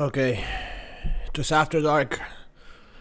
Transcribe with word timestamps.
Ok, 0.00 0.16
esto 1.24 1.40
es 1.40 1.50
After 1.50 1.82
Dark, 1.82 2.20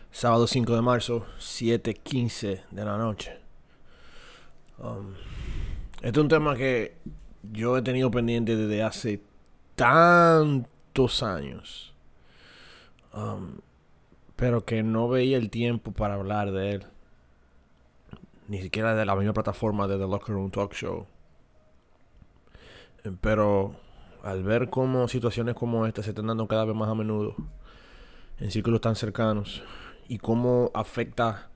sábado 0.09 0.47
5 0.47 0.73
de 0.75 0.81
marzo, 0.81 1.27
7:15 1.37 2.63
de 2.71 2.85
la 2.85 2.97
noche. 2.97 3.37
Um, 4.79 5.13
este 6.01 6.07
es 6.07 6.17
un 6.17 6.27
tema 6.27 6.55
que 6.55 6.95
yo 7.43 7.77
he 7.77 7.83
tenido 7.83 8.09
pendiente 8.09 8.55
desde 8.55 8.81
hace 8.81 9.21
tantos 9.75 11.21
años, 11.21 11.93
um, 13.13 13.59
pero 14.35 14.65
que 14.65 14.81
no 14.81 15.07
veía 15.07 15.37
el 15.37 15.51
tiempo 15.51 15.91
para 15.91 16.15
hablar 16.15 16.51
de 16.51 16.71
él, 16.71 16.87
ni 18.47 18.59
siquiera 18.59 18.95
de 18.95 19.05
la 19.05 19.15
misma 19.15 19.33
plataforma 19.33 19.87
de 19.87 19.99
The 19.99 20.07
Locker 20.07 20.33
Room 20.33 20.49
Talk 20.49 20.73
Show. 20.73 21.05
Eh, 23.03 23.11
Pero 23.21 23.75
al 24.23 24.43
ver 24.43 24.69
cómo 24.69 25.07
situaciones 25.07 25.55
como 25.55 25.85
esta 25.85 26.03
se 26.03 26.09
están 26.09 26.27
dando 26.27 26.47
cada 26.47 26.65
vez 26.65 26.75
más 26.75 26.89
a 26.89 26.95
menudo 26.95 27.35
en 28.39 28.51
círculos 28.51 28.81
tan 28.81 28.95
cercanos 28.95 29.63
y 30.07 30.17
cómo 30.17 30.71
afecta 30.73 31.49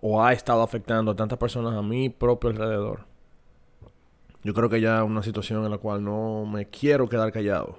o 0.00 0.22
ha 0.22 0.32
estado 0.32 0.62
afectando 0.62 1.12
a 1.12 1.16
tantas 1.16 1.38
personas 1.38 1.74
a 1.74 1.82
mi 1.82 2.10
propio 2.10 2.50
alrededor, 2.50 3.06
yo 4.44 4.54
creo 4.54 4.68
que 4.68 4.80
ya 4.80 4.98
es 4.98 5.04
una 5.04 5.22
situación 5.22 5.64
en 5.64 5.70
la 5.70 5.78
cual 5.78 6.04
no 6.04 6.44
me 6.46 6.66
quiero 6.66 7.08
quedar 7.08 7.32
callado. 7.32 7.78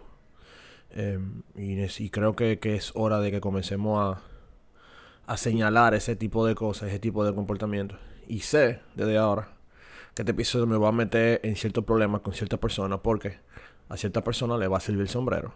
Eh, 0.91 1.19
y, 1.55 2.09
creo 2.09 2.35
que, 2.35 2.59
que 2.59 2.75
es 2.75 2.91
hora 2.95 3.19
de 3.19 3.31
que 3.31 3.39
comencemos 3.39 3.99
a, 4.01 4.21
a 5.31 5.37
señalar 5.37 5.93
ese 5.93 6.15
tipo 6.15 6.45
de 6.45 6.55
cosas, 6.55 6.89
ese 6.89 6.99
tipo 6.99 7.23
de 7.23 7.33
comportamientos. 7.33 7.99
Y 8.27 8.39
sé 8.39 8.81
desde 8.95 9.17
ahora 9.17 9.56
que 10.17 10.23
este 10.23 10.31
episodio 10.31 10.65
me 10.65 10.77
va 10.77 10.89
a 10.89 10.91
meter 10.91 11.39
en 11.43 11.55
ciertos 11.55 11.83
problemas 11.85 12.21
con 12.21 12.33
ciertas 12.33 12.59
personas 12.59 13.01
porque 13.03 13.37
a 13.87 13.97
cierta 13.97 14.23
persona 14.23 14.57
le 14.57 14.67
va 14.67 14.77
a 14.77 14.79
servir 14.79 15.01
el 15.03 15.09
sombrero. 15.09 15.53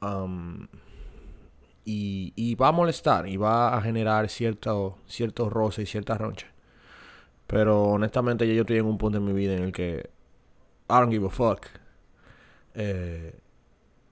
Am, 0.00 0.68
y, 1.84 2.54
va 2.56 2.68
a 2.68 2.72
molestar 2.72 3.26
y 3.26 3.38
va 3.38 3.74
a 3.74 3.80
generar 3.80 4.28
cierto, 4.28 4.98
cierto 5.06 5.48
roce 5.48 5.82
y 5.82 5.86
cierta 5.86 6.18
roncha. 6.18 6.48
Pero 7.46 7.84
honestamente 7.84 8.46
ya 8.46 8.52
yo 8.54 8.62
estoy 8.62 8.76
en 8.78 8.86
un 8.86 8.98
punto 8.98 9.18
en 9.18 9.24
mi 9.24 9.32
vida 9.32 9.54
en 9.54 9.62
el 9.62 9.72
que 9.72 10.10
I 10.90 10.94
don't 10.94 11.10
give 11.10 11.26
a 11.26 11.30
fuck. 11.30 11.66
Eh, 12.74 13.34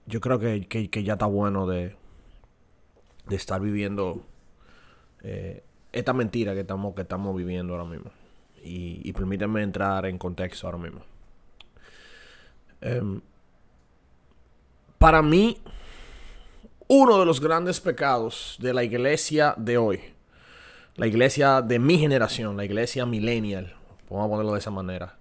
yo 0.07 0.19
creo 0.19 0.39
que, 0.39 0.67
que- 0.67 0.89
que 0.89 1.03
ya 1.03 1.13
está 1.13 1.27
bueno 1.27 1.67
de, 1.67 1.95
de 3.27 3.35
estar 3.35 3.61
viviendo 3.61 4.23
eh, 5.21 5.63
esta 5.91 6.13
mentira 6.13 6.53
que 6.53 6.61
estamos, 6.61 6.95
que 6.95 7.01
estamos 7.03 7.35
viviendo 7.35 7.73
ahora 7.73 7.85
mismo. 7.89 8.11
Y, 8.69 9.13
permítanme 9.13 9.63
entrar 9.63 10.05
en 10.05 10.17
contexto 10.17 10.67
ahora 10.67 10.77
mismo. 10.77 11.01
Em, 12.81 13.21
para 14.97 15.21
mí, 15.21 15.57
uno 16.87 17.19
de 17.19 17.25
los 17.25 17.39
grandes 17.39 17.79
pecados 17.79 18.57
de 18.59 18.73
la 18.73 18.83
iglesia 18.83 19.53
de 19.57 19.77
hoy, 19.77 20.01
la 20.95 21.07
iglesia 21.07 21.61
de 21.61 21.79
mi 21.79 21.97
generación, 21.97 22.57
la 22.57 22.65
iglesia 22.65 23.05
millennial, 23.05 23.75
vamos 24.09 24.25
a 24.25 24.29
ponerlo 24.29 24.53
de 24.53 24.59
esa 24.59 24.71
manera, 24.71 25.17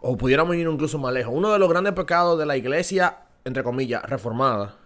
o 0.00 0.16
pudiéramos 0.16 0.54
ir 0.56 0.68
incluso 0.68 0.98
más 0.98 1.12
lejos, 1.12 1.32
uno 1.34 1.52
de 1.52 1.58
los 1.58 1.68
grandes 1.68 1.94
pecados 1.94 2.38
de 2.38 2.46
la 2.46 2.56
iglesia, 2.56 3.18
entre 3.44 3.62
comillas, 3.62 4.02
reformada 4.04 4.76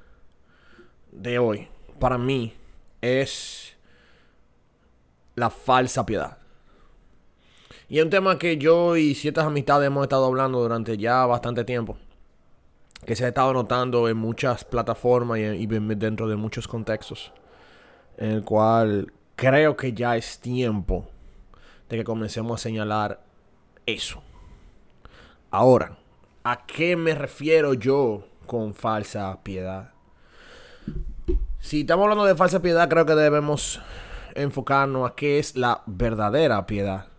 de 1.10 1.38
hoy, 1.38 1.68
para 1.98 2.16
mí, 2.16 2.54
es 3.00 3.77
la 5.34 5.50
falsa 5.50 6.06
piedad. 6.06 6.41
Y 7.92 7.98
es 7.98 8.04
un 8.04 8.10
tema 8.10 8.38
que 8.38 8.56
yo 8.56 8.96
y 8.96 9.14
ciertas 9.14 9.44
amistades 9.44 9.88
hemos 9.88 10.04
estado 10.04 10.24
hablando 10.24 10.62
durante 10.62 10.96
ya 10.96 11.26
bastante 11.26 11.62
tiempo. 11.62 11.98
Que 13.04 13.14
se 13.14 13.26
ha 13.26 13.28
estado 13.28 13.52
notando 13.52 14.08
en 14.08 14.16
muchas 14.16 14.64
plataformas 14.64 15.38
y, 15.38 15.42
y 15.42 15.66
dentro 15.66 16.26
de 16.26 16.36
muchos 16.36 16.66
contextos. 16.66 17.32
En 18.16 18.30
el 18.30 18.44
cual 18.44 19.12
creo 19.36 19.77
que 19.77 19.92
ya 19.92 20.17
es 20.17 20.39
tiempo 20.39 21.06
de 21.90 21.98
que 21.98 22.05
comencemos 22.05 22.58
a 22.58 22.62
señalar 22.62 23.20
eso. 23.84 24.22
Ahora, 25.50 25.98
¿a 26.44 26.64
qué 26.64 26.96
me 26.96 27.14
refiero 27.14 27.74
yo 27.74 28.24
con 28.46 28.72
falsa 28.72 29.38
piedad? 29.42 29.90
Si 31.61 31.83
estamos 31.83 32.05
hablando 32.05 32.24
de 32.24 32.36
falsa 32.36 32.62
piedad, 32.62 32.88
creo 32.88 33.05
que 33.05 33.14
debemos 33.14 33.83
enfocarnos 34.34 35.11
a 35.11 35.14
qué 35.14 35.38
es 35.38 35.56
la 35.56 35.83
verdadera 35.84 36.64
piedad 36.64 37.11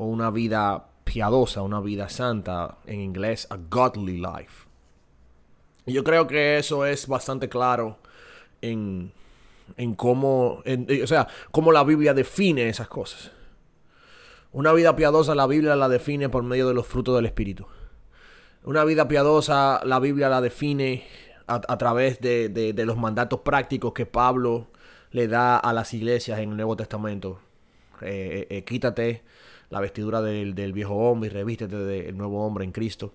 o 0.00 0.06
una 0.06 0.30
vida 0.30 0.86
piadosa, 1.04 1.60
una 1.60 1.80
vida 1.80 2.08
santa, 2.08 2.78
en 2.86 3.00
inglés, 3.00 3.46
a 3.50 3.58
godly 3.58 4.16
life. 4.16 4.66
Y 5.84 5.92
yo 5.92 6.02
creo 6.04 6.26
que 6.26 6.56
eso 6.56 6.86
es 6.86 7.06
bastante 7.06 7.50
claro 7.50 7.98
en, 8.62 9.12
en 9.76 9.94
cómo, 9.94 10.62
en- 10.64 10.86
o 11.04 11.06
sea, 11.06 11.28
cómo 11.50 11.70
la 11.70 11.84
Biblia 11.84 12.14
define 12.14 12.68
esas 12.70 12.88
cosas. 12.88 13.30
Una 14.52 14.72
vida 14.72 14.96
piadosa 14.96 15.34
la 15.34 15.46
Biblia 15.46 15.76
la 15.76 15.90
define 15.90 16.30
por 16.30 16.44
medio 16.44 16.66
de 16.66 16.72
los 16.74 16.86
frutos 16.86 17.14
del 17.16 17.26
Espíritu. 17.26 17.66
Una 18.64 18.84
vida 18.84 19.06
piadosa 19.06 19.82
la 19.84 20.00
Biblia 20.00 20.30
la 20.30 20.40
define 20.40 21.04
a, 21.46 21.76
través 21.76 22.20
de, 22.20 22.48
de- 22.48 22.86
los 22.86 22.96
mandatos 22.96 23.40
prácticos 23.40 23.92
que 23.92 24.06
Pablo 24.06 24.68
le 25.10 25.28
da 25.28 25.58
a 25.58 25.72
las 25.74 25.92
iglesias 25.92 26.38
en 26.38 26.50
el 26.52 26.56
Nuevo 26.56 26.76
Testamento. 26.76 27.40
Eh, 28.00 28.46
eh, 28.48 28.56
eh, 28.56 28.64
quítate 28.64 29.22
la 29.70 29.80
vestidura 29.80 30.20
del, 30.20 30.54
del 30.54 30.72
viejo 30.72 30.94
hombre 30.94 31.30
y 31.30 31.32
revístete 31.32 31.76
del 31.76 32.16
nuevo 32.16 32.44
hombre 32.44 32.64
en 32.64 32.72
Cristo. 32.72 33.12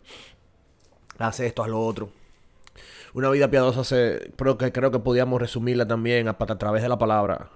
Haz 1.18 1.42
esto, 1.42 1.64
haz 1.64 1.70
lo 1.70 1.86
otro. 1.86 2.10
Una 3.14 3.30
vida 3.30 3.50
piadosa 3.50 3.84
se, 3.84 4.32
creo 4.36 4.58
que 4.58 4.72
creo 4.72 4.92
que 4.92 5.00
podíamos 5.00 5.40
resumirla 5.40 5.88
también 5.88 6.28
a, 6.28 6.36
a 6.38 6.58
través 6.58 6.82
de 6.82 6.90
la 6.90 6.98
palabra. 6.98 7.50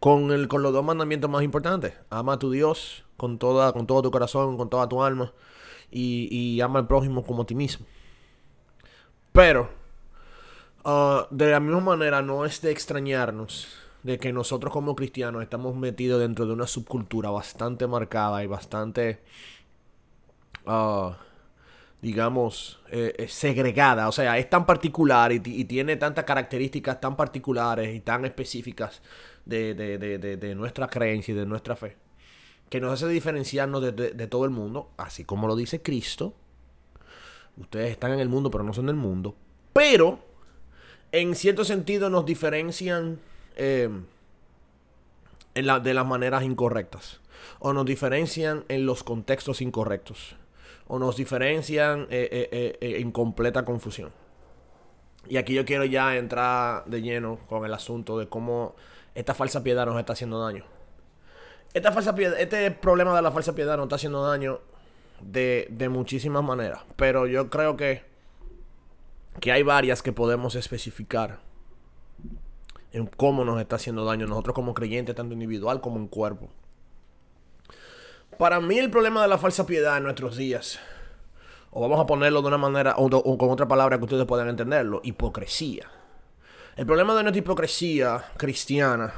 Con, 0.00 0.32
el, 0.32 0.48
con 0.48 0.62
los 0.62 0.72
dos 0.72 0.84
mandamientos 0.84 1.30
más 1.30 1.42
importantes. 1.42 1.94
Ama 2.10 2.34
a 2.34 2.38
tu 2.38 2.50
Dios 2.50 3.04
con, 3.16 3.38
toda, 3.38 3.72
con 3.72 3.86
todo 3.86 4.02
tu 4.02 4.10
corazón, 4.10 4.56
con 4.56 4.68
toda 4.68 4.88
tu 4.88 5.02
alma. 5.02 5.32
Y, 5.90 6.28
y 6.30 6.60
ama 6.60 6.80
al 6.80 6.86
prójimo 6.86 7.24
como 7.24 7.42
a 7.42 7.46
ti 7.46 7.54
mismo. 7.54 7.86
Pero, 9.32 9.70
ah, 10.84 11.26
de 11.30 11.50
la 11.50 11.60
misma 11.60 11.80
manera, 11.80 12.20
no 12.20 12.44
es 12.44 12.60
de 12.60 12.70
extrañarnos 12.70 13.83
de 14.04 14.18
que 14.18 14.32
nosotros 14.32 14.72
como 14.72 14.94
cristianos 14.94 15.42
estamos 15.42 15.74
metidos 15.74 16.20
dentro 16.20 16.46
de 16.46 16.52
una 16.52 16.66
subcultura 16.68 17.30
bastante 17.30 17.86
marcada 17.88 18.44
y 18.44 18.46
bastante, 18.46 19.20
ah, 20.66 21.16
digamos, 22.02 22.80
eh, 22.90 23.14
eh, 23.18 23.28
segregada. 23.28 24.08
O 24.08 24.12
sea, 24.12 24.36
es 24.38 24.48
tan 24.50 24.66
particular 24.66 25.32
y, 25.32 25.40
ti- 25.40 25.56
y 25.58 25.64
tiene 25.64 25.96
tantas 25.96 26.24
características 26.24 27.00
tan 27.00 27.16
particulares 27.16 27.94
y 27.94 28.00
tan 28.00 28.24
específicas 28.26 29.00
de, 29.46 29.74
de- 29.74 29.98
de- 29.98 30.36
de- 30.36 30.54
nuestra 30.54 30.86
creencia 30.88 31.32
y 31.32 31.36
de 31.36 31.46
nuestra 31.46 31.74
fe. 31.74 31.96
Que 32.68 32.80
nos 32.80 32.92
hace 32.92 33.08
diferenciarnos 33.08 33.82
de 33.82 34.26
todo 34.26 34.44
el 34.44 34.50
mundo, 34.50 34.90
así 34.96 35.24
como 35.24 35.46
lo 35.46 35.56
dice 35.56 35.80
Cristo. 35.82 36.34
Ustedes 37.56 37.90
están 37.92 38.12
en 38.12 38.20
el 38.20 38.28
mundo, 38.28 38.50
pero 38.50 38.64
no 38.64 38.72
son 38.74 38.86
del 38.86 38.96
mundo. 38.96 39.36
Pero, 39.72 40.18
en 41.12 41.34
cierto 41.36 41.64
sentido, 41.64 42.10
nos 42.10 42.26
diferencian 42.26 43.18
eh, 43.56 43.88
en 45.54 45.66
la- 45.66 45.80
de 45.80 45.94
las 45.94 46.06
maneras 46.06 46.42
incorrectas. 46.44 47.20
O 47.58 47.72
nos 47.72 47.84
diferencian 47.86 48.64
en 48.68 48.86
los 48.86 49.04
contextos 49.04 49.60
incorrectos. 49.60 50.36
O 50.86 50.98
nos 50.98 51.16
diferencian 51.16 52.02
eh, 52.10 52.28
eh, 52.30 52.48
eh, 52.52 52.78
eh, 52.80 53.00
en 53.00 53.10
completa 53.12 53.64
confusión. 53.64 54.12
Y 55.28 55.36
aquí 55.38 55.54
yo 55.54 55.64
quiero 55.64 55.84
ya 55.84 56.16
entrar 56.16 56.84
de 56.86 57.00
lleno 57.00 57.38
con 57.48 57.64
el 57.64 57.72
asunto 57.72 58.18
de 58.18 58.28
cómo 58.28 58.74
esta 59.14 59.32
falsa 59.34 59.62
piedad 59.62 59.86
nos 59.86 59.98
está 59.98 60.12
haciendo 60.12 60.40
daño. 60.40 60.64
Esta 61.72 61.92
falsa 61.92 62.14
piedad, 62.14 62.38
este 62.38 62.70
problema 62.70 63.14
de 63.16 63.22
la 63.22 63.30
falsa 63.32 63.54
piedad 63.54 63.76
nos 63.76 63.84
está 63.86 63.96
haciendo 63.96 64.26
daño 64.26 64.60
de, 65.20 65.66
de 65.70 65.88
muchísimas 65.88 66.44
maneras. 66.44 66.80
Pero 66.96 67.26
yo 67.26 67.48
creo 67.48 67.76
que, 67.76 68.02
que 69.40 69.50
hay 69.52 69.62
varias 69.62 70.02
que 70.02 70.12
podemos 70.12 70.54
especificar 70.56 71.40
en 72.94 73.06
cómo 73.08 73.44
nos 73.44 73.60
está 73.60 73.76
haciendo 73.76 74.04
daño 74.04 74.26
nosotros 74.26 74.54
como 74.54 74.72
creyentes, 74.72 75.16
tanto 75.16 75.34
individual 75.34 75.80
como 75.80 75.98
en 75.98 76.06
cuerpo. 76.06 76.48
Para 78.38 78.60
mí 78.60 78.78
el 78.78 78.90
problema 78.90 79.20
de 79.20 79.28
la 79.28 79.36
falsa 79.36 79.66
piedad 79.66 79.96
en 79.96 80.04
nuestros 80.04 80.36
días, 80.36 80.78
o 81.72 81.80
vamos 81.80 81.98
a 82.00 82.06
ponerlo 82.06 82.40
de 82.40 82.48
una 82.48 82.58
manera, 82.58 82.94
o, 82.96 83.36
con 83.36 83.50
otra 83.50 83.66
palabra 83.66 83.98
que 83.98 84.04
ustedes 84.04 84.24
puedan 84.26 84.48
entenderlo, 84.48 85.00
hipocresía. 85.02 85.90
El 86.76 86.86
problema 86.86 87.16
de 87.16 87.24
nuestra 87.24 87.40
hipocresía 87.40 88.24
cristiana 88.36 89.12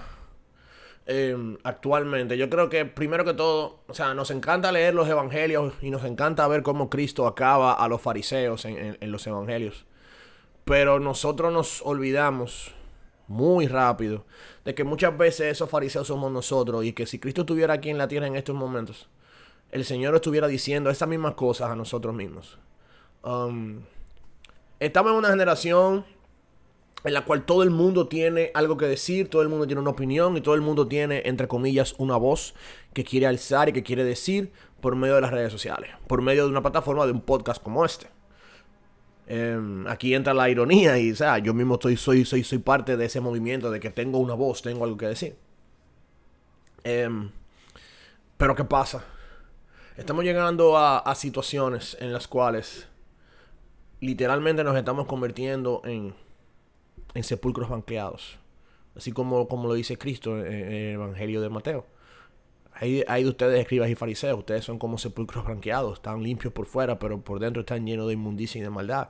eh, 1.05 1.37
actualmente, 1.63 2.39
yo 2.39 2.49
creo 2.49 2.71
que 2.71 2.87
primero 2.87 3.27
que 3.27 3.35
todo, 3.35 3.81
o 3.89 3.95
sea, 3.95 4.15
nos 4.15 4.31
encanta 4.31 4.73
leer 4.73 4.95
los 4.95 5.07
evangelios 5.07 5.75
y 5.83 5.91
nos 5.91 6.05
encanta 6.05 6.49
ver 6.49 6.63
cómo 6.63 6.89
Cristo 6.89 7.27
acaba 7.27 7.75
a 7.75 7.89
los 7.89 8.01
fariseos 8.01 8.65
en 8.65 9.13
los 9.13 9.27
evangelios. 9.27 9.85
Pero 10.65 10.99
nosotros 10.99 11.53
nos 11.53 11.83
olvidamos 11.83 12.76
muy 13.29 13.67
rápido 13.67 14.25
de 14.65 14.75
que 14.75 14.85
muchas 14.85 15.17
veces 15.17 15.53
esos 15.53 15.71
fariseos 15.71 16.07
somos 16.07 16.31
nosotros 16.31 16.85
y 16.85 16.93
que 16.93 17.07
si 17.07 17.19
Cristo 17.19 17.43
estuviera 17.43 17.75
aquí 17.75 17.91
en 17.91 17.99
la 17.99 18.09
tierra 18.09 18.27
en 18.27 18.37
estos 18.37 18.55
momentos, 18.55 19.09
el 19.71 19.85
Señor 19.85 20.15
estuviera 20.15 20.47
diciendo 20.47 20.91
estas 20.91 21.09
mismas 21.09 21.35
cosas 21.35 21.71
a 21.71 21.77
nosotros 21.77 22.15
mismos. 22.15 22.59
Um, 23.23 23.81
estamos 24.79 25.13
en 25.13 25.19
una 25.19 25.31
generación 25.31 26.05
en 27.05 27.15
la 27.15 27.25
cual 27.25 27.45
todo 27.45 27.63
el 27.63 27.71
mundo 27.71 28.09
tiene 28.09 28.51
algo 28.55 28.77
que 28.77 28.87
decir, 28.87 29.29
todo 29.29 29.43
el 29.43 29.49
mundo 29.49 29.67
tiene 29.67 29.81
una 29.81 29.91
opinión 29.91 30.37
y 30.37 30.41
todo 30.41 30.55
el 30.55 30.61
mundo 30.61 30.89
tiene, 30.89 31.23
entre 31.25 31.47
comillas, 31.47 31.95
una 31.99 32.17
voz 32.17 32.55
que 32.95 33.05
quiere 33.05 33.27
alzar 33.27 33.69
y 33.69 33.73
que 33.73 33.83
quiere 33.83 34.05
decir 34.05 34.51
por 34.81 34.97
medio 34.97 35.15
de 35.15 35.21
las 35.21 35.31
redes 35.31 35.53
sociales, 35.53 35.91
por 36.07 36.23
medio 36.23 36.45
de 36.45 36.51
una 36.51 36.63
plataforma 36.63 37.07
de 37.07 37.13
un 37.13 37.21
podcast 37.21 37.63
como 37.63 37.85
este. 37.85 38.16
Em, 39.27 39.87
aquí 39.89 40.15
entra 40.15 40.33
la 40.33 40.49
ironía 40.49 40.99
y, 40.99 41.11
o 41.11 41.17
sea, 41.17 41.39
yo 41.39 41.53
mismo 41.53 41.75
estoy, 41.75 41.97
soy, 41.97 42.25
soy, 42.25 42.45
soy 42.45 42.59
parte 42.59 42.97
de 42.97 43.07
ese 43.07 43.21
movimiento 43.21 43.71
de 43.71 43.81
que 43.81 43.91
tengo 43.91 44.19
una 44.19 44.35
voz, 44.35 44.63
tengo 44.63 44.85
algo 44.85 44.97
que 44.97 45.07
decir. 45.07 45.37
Em, 46.85 47.31
pero 48.37 48.55
¿qué 48.55 48.65
pasa? 48.65 49.05
Estamos 49.97 50.25
llegando 50.25 50.77
a, 50.79 51.15
situaciones 51.15 51.97
en 52.01 52.13
las 52.13 52.29
cuales 52.29 52.87
literalmente 54.01 54.63
nos 54.63 54.77
estamos 54.77 55.07
convirtiendo 55.07 55.83
en, 55.85 56.15
en 57.15 57.25
sepulcros 57.25 57.69
banqueados. 57.69 58.39
Así 58.95 59.11
como, 59.13 59.49
como 59.49 59.69
lo 59.69 59.75
dice 59.75 59.99
Cristo 59.99 60.39
en, 60.39 60.53
el 60.53 60.95
Evangelio 60.95 61.41
de 61.41 61.49
Mateo. 61.49 61.87
Hay, 62.79 63.03
hay, 63.09 63.25
de 63.25 63.31
ustedes, 63.31 63.59
escribas 63.59 63.89
y 63.89 63.95
fariseos, 63.95 64.39
ustedes 64.39 64.65
son 64.65 64.79
como 64.79 64.99
sepulcros 64.99 65.47
blanqueados, 65.47 65.95
están 65.95 66.23
limpios 66.23 66.53
por 66.53 66.67
fuera, 66.67 66.99
pero 66.99 67.21
por 67.21 67.39
dentro 67.39 67.61
están 67.61 67.87
llenos 67.87 68.07
de 68.07 68.13
inmundicia 68.13 68.59
y 68.59 68.63
de 68.63 68.71
maldad. 68.71 69.09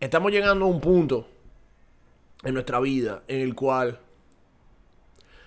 Estamos 0.00 0.32
llegando 0.32 0.64
a 0.64 0.68
un 0.68 0.80
punto 0.80 1.28
en 2.42 2.54
nuestra 2.54 2.80
vida 2.80 3.22
en 3.28 3.40
el 3.40 3.54
cual, 3.54 4.00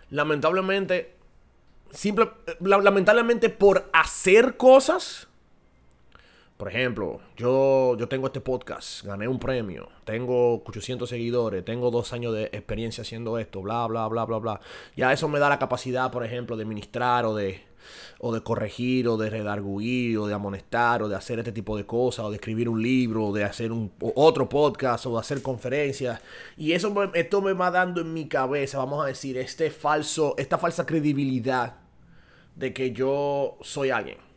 lamentablemente, 0.10 1.16
simple, 1.92 2.30
lamentablemente 2.60 3.50
por 3.50 3.90
hacer 3.94 4.56
cosas, 4.56 5.28
por 6.60 6.68
ejemplo, 6.68 7.22
yo, 7.38 7.96
yo 7.98 8.10
tengo 8.10 8.28
este 8.28 8.42
podcast, 8.42 9.06
gané 9.06 9.30
un 9.30 9.40
premio, 9.40 9.88
tengo 10.04 10.56
800 10.56 11.08
seguidores, 11.08 11.64
tengo 11.64 11.90
dos 11.90 12.12
años 12.12 12.34
de 12.34 12.50
experiencia 12.52 13.04
haciendo 13.04 13.40
esto, 13.40 13.62
bla, 13.62 13.88
bla, 13.88 14.06
bla, 14.10 14.26
bla, 14.26 14.40
bla. 14.40 14.62
Ya 14.94 15.14
eso 15.14 15.30
me 15.30 15.40
da 15.40 15.48
la 15.48 15.58
capacidad, 15.58 16.12
por 16.12 16.26
ejemplo, 16.26 16.58
de 16.58 16.66
ministrar 16.66 17.26
o 17.26 17.34
de, 17.34 17.62
o 18.20 18.34
de 18.34 18.44
corregir 18.44 19.08
o 19.08 19.16
de 19.16 19.30
redarguir 19.30 20.18
o 20.18 20.28
de 20.28 20.34
amonestar 20.34 21.02
o 21.02 21.08
de 21.08 21.16
hacer 21.16 21.40
este 21.40 21.54
tipo 21.54 21.78
de 21.78 21.86
cosas 21.86 22.26
o 22.26 22.30
de 22.30 22.36
escribir 22.36 22.68
un 22.68 22.84
libro 22.84 23.28
o 23.28 23.34
de 23.34 23.46
hacer 23.46 23.72
un, 23.72 23.94
otro 24.16 24.50
podcast 24.50 25.06
o 25.06 25.14
de 25.14 25.20
hacer 25.22 25.42
conferencias. 25.42 26.20
Y 26.58 26.74
eso 26.74 26.94
esto 27.14 27.42
me 27.42 27.54
va 27.54 27.72
dando 27.72 28.02
en 28.02 28.14
mi 28.14 28.28
cabeza, 28.28 28.80
vamos 28.80 29.02
a 29.02 29.08
decir, 29.08 29.38
este 29.38 29.72
falso, 29.72 30.36
esta 30.38 30.58
falsa 30.58 30.86
credibilidad 30.86 31.78
de 32.58 32.74
que 32.74 32.92
yo 32.92 33.58
soy 33.62 33.92
alguien 33.92 34.29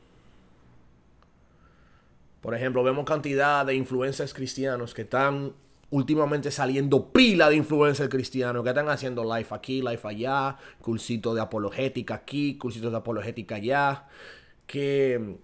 por 2.43 2.57
ejemplo, 2.57 2.83
vemos 2.83 3.05
cantidad 3.05 3.65
de 3.65 3.77
influencers 3.77 4.35
cristianos 4.35 4.95
que 4.95 5.03
están 5.03 5.55
últimamente 5.91 6.51
saliendo 6.51 7.13
pila 7.13 7.49
de 7.49 7.57
influencers 7.57 8.09
cristianos 8.09 8.65
que 8.65 8.71
están 8.71 8.89
haciendo 8.89 9.23
live 9.23 9.47
aquí, 9.51 9.81
live 9.81 10.01
allá, 10.03 10.57
cursito 10.81 11.35
de 11.35 11.41
apologética 11.41 12.15
aquí, 12.15 12.59
cursito 12.59 12.91
de 12.91 12.97
apologética 12.97 13.55
allá, 13.55 14.09
que, 14.67 15.37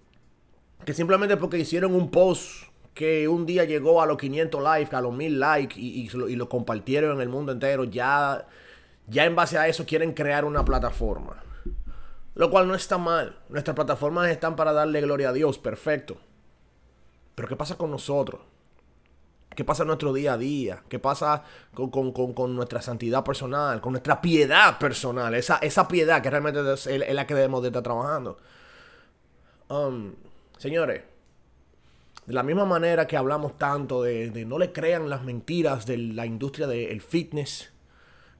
que 0.84 0.92
simplemente 0.92 1.36
porque 1.36 1.58
hicieron 1.58 1.94
un 1.94 2.10
post 2.10 2.64
que 2.94 3.28
un 3.28 3.46
día 3.46 3.64
llegó 3.64 4.02
a 4.02 4.06
los 4.06 4.18
500 4.18 4.60
likes, 4.60 4.96
a 4.96 5.00
los 5.00 5.14
1000 5.14 5.38
likes 5.38 5.78
y, 5.78 6.08
y, 6.10 6.36
lo 6.36 6.48
compartieron 6.48 7.14
en 7.14 7.20
el 7.20 7.28
mundo 7.28 7.52
entero, 7.52 7.84
ya, 7.84 8.44
ya 9.06 9.24
en 9.24 9.36
base 9.36 9.56
a 9.56 9.68
eso 9.68 9.86
quieren 9.86 10.14
crear 10.14 10.44
una 10.44 10.64
plataforma. 10.64 11.44
Lo 12.34 12.50
cual 12.50 12.66
no 12.66 12.74
está 12.74 12.98
mal. 12.98 13.38
Nuestras 13.50 13.76
plataformas 13.76 14.30
están 14.30 14.56
para 14.56 14.72
darle 14.72 15.00
gloria 15.00 15.28
a 15.28 15.32
Dios, 15.32 15.58
perfecto. 15.58 16.16
Pero 17.38 17.46
¿qué 17.46 17.54
pasa 17.54 17.78
con 17.78 17.92
nosotros? 17.92 18.40
¿Qué 19.54 19.64
pasa 19.64 19.84
en 19.84 19.86
nuestro 19.86 20.12
día 20.12 20.32
a 20.32 20.38
día? 20.38 20.82
¿Qué 20.88 20.98
pasa 20.98 21.44
con, 21.72 22.56
nuestra 22.56 22.82
santidad 22.82 23.22
personal? 23.22 23.80
Con 23.80 23.92
nuestra 23.92 24.20
piedad 24.20 24.76
personal. 24.76 25.32
Esa, 25.36 25.58
esa 25.58 25.86
piedad 25.86 26.20
que 26.20 26.30
realmente 26.30 26.58
es, 26.72 26.86
la 27.14 27.28
que 27.28 27.34
debemos 27.34 27.62
de 27.62 27.68
estar 27.68 27.84
trabajando. 27.84 28.38
Um, 29.68 30.14
señores, 30.56 31.04
de 32.26 32.34
la 32.34 32.42
misma 32.42 32.64
manera 32.64 33.06
que 33.06 33.16
hablamos 33.16 33.56
tanto 33.56 34.02
de, 34.02 34.32
de 34.32 34.44
no 34.44 34.58
le 34.58 34.72
crean 34.72 35.08
las 35.08 35.22
mentiras 35.22 35.86
de 35.86 35.96
la 35.96 36.26
industria 36.26 36.66
del 36.66 37.00
fitness 37.00 37.70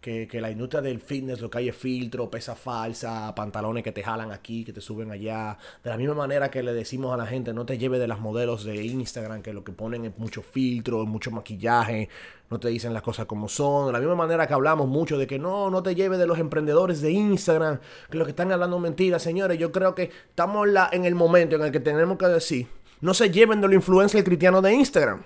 que, 0.00 0.28
la 0.40 0.50
industria 0.50 0.80
del 0.80 1.00
fitness 1.00 1.40
lo 1.40 1.50
que 1.50 1.58
hay 1.58 1.68
es 1.68 1.76
filtro, 1.76 2.30
pesa 2.30 2.54
falsa, 2.54 3.34
pantalones 3.34 3.82
que 3.82 3.92
te 3.92 4.02
jalan 4.02 4.30
aquí, 4.30 4.64
que 4.64 4.72
te 4.72 4.80
suben 4.80 5.10
allá. 5.10 5.58
De 5.82 5.90
la 5.90 5.96
misma 5.96 6.14
manera 6.14 6.50
que 6.50 6.62
le 6.62 6.72
decimos 6.72 7.12
a 7.12 7.16
la 7.16 7.26
gente, 7.26 7.52
no 7.52 7.66
te 7.66 7.78
lleve 7.78 7.98
de 7.98 8.06
las 8.06 8.20
modelos 8.20 8.64
de 8.64 8.84
Instagram, 8.84 9.42
que 9.42 9.52
lo 9.52 9.64
que 9.64 9.72
ponen 9.72 10.04
es 10.04 10.16
mucho 10.18 10.42
filtro, 10.42 11.04
mucho 11.04 11.30
maquillaje, 11.30 12.08
no 12.50 12.58
te 12.60 12.68
dicen 12.68 12.94
las 12.94 13.02
cosas 13.02 13.26
como 13.26 13.48
son. 13.48 13.86
De 13.86 13.92
la 13.92 13.98
misma 13.98 14.14
manera 14.14 14.46
que 14.46 14.54
hablamos 14.54 14.88
mucho 14.88 15.18
de 15.18 15.26
que 15.26 15.38
no, 15.38 15.68
no 15.70 15.82
te 15.82 15.94
lleve 15.94 16.16
de 16.16 16.26
los 16.26 16.38
emprendedores 16.38 17.00
de 17.00 17.10
Instagram, 17.10 17.80
que 18.10 18.18
lo 18.18 18.24
que 18.24 18.30
están 18.30 18.52
hablando 18.52 18.78
mentiras, 18.78 19.22
señores. 19.22 19.58
Yo 19.58 19.72
creo 19.72 19.94
que 19.94 20.10
estamos 20.28 20.68
la, 20.68 20.88
en 20.92 21.04
el 21.04 21.14
momento 21.14 21.56
en 21.56 21.62
el 21.62 21.72
que 21.72 21.80
tenemos 21.80 22.18
que 22.18 22.26
decir, 22.26 22.68
no 23.00 23.14
se 23.14 23.30
lleven 23.30 23.60
de 23.60 23.68
los 23.68 23.74
influencers 23.74 24.24
cristianos 24.24 24.62
de 24.62 24.72
Instagram. 24.72 25.22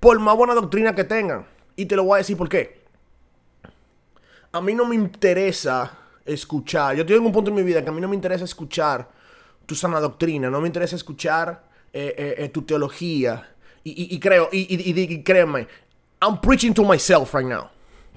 Por 0.00 0.18
más 0.20 0.36
buena 0.36 0.54
doctrina 0.54 0.94
que 0.94 1.02
tengan. 1.02 1.57
Y 1.78 1.86
te 1.86 1.94
lo 1.94 2.02
voy 2.02 2.16
a 2.16 2.18
decir 2.18 2.36
por 2.36 2.48
qué. 2.48 2.80
A 4.50 4.60
mí 4.60 4.74
no 4.74 4.84
me 4.84 4.96
interesa 4.96 5.96
escuchar. 6.26 6.96
Yo 6.96 7.06
tengo 7.06 7.24
un 7.24 7.32
punto 7.32 7.50
en 7.50 7.56
mi 7.56 7.62
vida 7.62 7.84
que 7.84 7.88
a 7.88 7.92
mí 7.92 8.00
no 8.00 8.08
me 8.08 8.16
interesa 8.16 8.42
escuchar 8.42 9.08
tu 9.64 9.76
sana 9.76 10.00
doctrina. 10.00 10.50
No 10.50 10.60
me 10.60 10.66
interesa 10.66 10.96
escuchar 10.96 11.62
eh, 11.92 12.14
eh, 12.18 12.34
eh, 12.36 12.48
tu 12.48 12.62
teología. 12.62 13.54
Y, 13.84 14.18
creo, 14.18 14.48
y, 14.50 14.66
y, 14.68 15.22
créeme, 15.22 15.68
I'm 16.20 16.40
preaching 16.40 16.74
to 16.74 16.82
myself 16.82 17.32
right 17.32 17.46
now. 17.46 17.68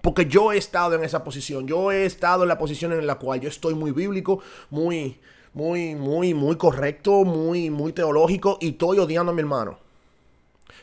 Porque 0.01 0.25
yo 0.25 0.51
he 0.51 0.57
estado 0.57 0.95
en 0.95 1.03
esa 1.03 1.23
posición. 1.23 1.67
Yo 1.67 1.91
he 1.91 2.05
estado 2.05 2.41
en 2.41 2.49
la 2.49 2.57
posición 2.57 2.91
en 2.93 3.05
la 3.05 3.19
cual 3.19 3.41
yo 3.41 3.47
estoy 3.47 3.75
muy 3.75 3.91
bíblico, 3.91 4.39
muy, 4.71 5.19
muy, 5.53 5.93
muy, 5.93 6.33
muy 6.33 6.55
correcto, 6.55 7.23
muy, 7.25 7.69
muy 7.69 7.93
teológico. 7.93 8.57
Y 8.59 8.69
estoy 8.69 8.97
odiando 8.97 9.31
a 9.31 9.35
mi 9.35 9.41
hermano. 9.41 9.80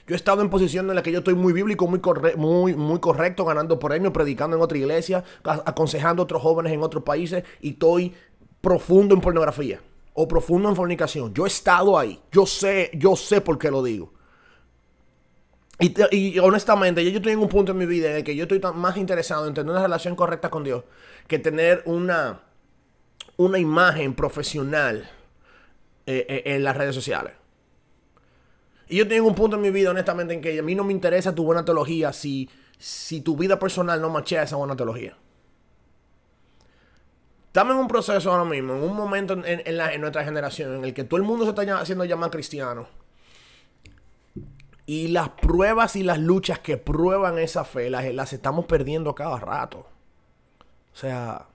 Yo 0.07 0.15
he 0.15 0.17
estado 0.17 0.43
en 0.43 0.51
posición 0.51 0.89
en 0.89 0.97
la 0.97 1.03
que 1.03 1.13
yo 1.13 1.19
estoy 1.19 1.35
muy 1.35 1.53
bíblico, 1.53 1.87
muy, 1.87 2.01
muy, 2.37 2.75
muy 2.75 2.99
correcto, 2.99 3.45
ganando 3.45 3.79
premios, 3.79 4.13
predicando 4.13 4.57
en 4.57 4.63
otra 4.63 4.79
iglesia, 4.79 5.25
aconsejando 5.45 6.23
a 6.23 6.25
otros 6.25 6.43
jóvenes 6.43 6.73
en 6.73 6.83
otros 6.83 7.05
países 7.05 7.45
y 7.61 7.71
estoy 7.71 8.15
profundo 8.61 9.15
en 9.15 9.21
pornografía 9.21 9.81
o 10.15 10.27
profundo 10.27 10.69
en 10.69 10.77
fornicación. 10.77 11.33
Yo 11.33 11.45
he 11.45 11.49
estado 11.49 11.99
ahí. 11.99 12.21
Yo 12.33 12.45
sé, 12.47 12.91
yo 12.95 13.15
sé 13.15 13.41
por 13.41 13.59
qué 13.59 13.71
lo 13.71 13.83
digo. 13.83 14.13
Y, 15.81 16.39
honestamente, 16.41 17.09
yo, 17.09 17.17
estoy 17.17 17.33
en 17.33 17.39
un 17.39 17.49
punto 17.49 17.71
en 17.71 17.79
mi 17.79 17.87
vida 17.87 18.11
en 18.11 18.17
el 18.17 18.25
que 18.25 18.35
yo 18.35 18.45
estoy 18.45 18.61
más 18.75 18.97
interesado 18.97 19.47
en 19.47 19.55
tener 19.55 19.71
una 19.71 19.83
relación 19.83 20.17
correcta 20.17 20.51
con 20.51 20.65
Dios 20.65 20.83
que 21.29 21.39
tener 21.39 21.83
una, 21.85 22.41
una 23.37 23.59
imagen 23.61 24.15
profesional 24.15 25.09
eh, 26.07 26.27
eh, 26.29 26.43
en 26.47 26.65
las 26.65 26.77
redes 26.77 26.97
sociales. 26.97 27.35
Y 28.89 28.97
yo 28.97 29.07
tengo 29.07 29.29
un 29.29 29.35
punto 29.35 29.57
en 29.57 29.63
mi 29.63 29.71
vida, 29.71 29.91
honestamente, 29.91 30.35
en 30.35 30.41
que 30.41 30.59
a 30.59 30.63
mí 30.63 30.75
no 30.75 30.85
me 30.85 30.93
interesa 30.93 31.35
tu 31.35 31.45
buena 31.45 31.65
teología 31.65 32.13
si, 32.13 32.49
si 32.79 33.21
tu 33.21 33.37
vida 33.37 33.59
personal 33.59 34.01
no 34.01 34.09
machea 34.09 34.43
esa 34.43 34.57
buena 34.57 34.77
teología. 34.77 35.17
Estamos 37.49 37.75
en 37.75 37.81
un 37.81 37.89
proceso 37.89 38.31
ahora 38.31 38.45
mismo, 38.45 38.75
en 38.75 38.83
un 38.83 38.95
momento 38.95 39.35
en, 39.45 40.01
nuestra 40.01 40.25
generación 40.25 40.77
en 40.77 40.85
el 40.85 40.95
que 40.95 41.05
todo 41.05 41.19
el 41.19 41.25
mundo 41.25 41.45
se 41.45 41.51
está 41.51 41.81
haciendo 41.81 42.05
llamar 42.05 42.31
cristiano. 42.31 42.87
Y 44.87 45.09
las 45.09 45.31
pruebas 45.31 45.97
y 45.97 46.03
las 46.03 46.19
luchas 46.19 46.61
que 46.61 46.79
prueban 46.79 47.39
esa 47.39 47.65
fe 47.65 47.91
las, 47.91 48.07
las 48.15 48.33
estamos 48.33 48.65
perdiendo 48.67 49.15
cada 49.15 49.39
rato. 49.39 49.87
O 50.93 50.97
sea, 50.97 51.47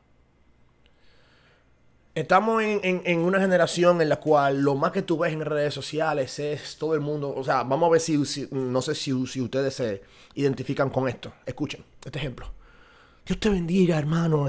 Estamos 2.15 2.61
en, 2.61 3.19
una 3.19 3.39
generación 3.39 3.99
en 3.99 4.07
la 4.07 4.17
cual 4.17 4.61
lo 4.61 4.75
más 4.75 4.91
que 4.91 5.01
tú 5.01 5.17
ves 5.17 5.33
en 5.33 5.43
redes 5.43 5.73
sociales 5.73 6.37
es 6.37 6.77
todo 6.77 6.93
el 6.93 7.01
mundo. 7.01 7.33
O 7.35 7.43
sea, 7.43 7.63
vamos 7.63 7.87
a 7.87 7.91
ver 7.93 8.01
si, 8.01 8.47
no 8.51 8.83
sé 8.83 8.93
si, 8.93 9.25
si, 9.25 9.41
ustedes 9.41 9.73
se 9.73 10.03
identifican 10.35 10.91
con 10.91 11.07
esto. 11.07 11.33
Escuchen 11.43 11.83
este 12.05 12.19
ejemplo. 12.19 12.51
Dios 13.25 13.39
te 13.39 13.49
bendiga, 13.49 13.97
hermano. 13.97 14.47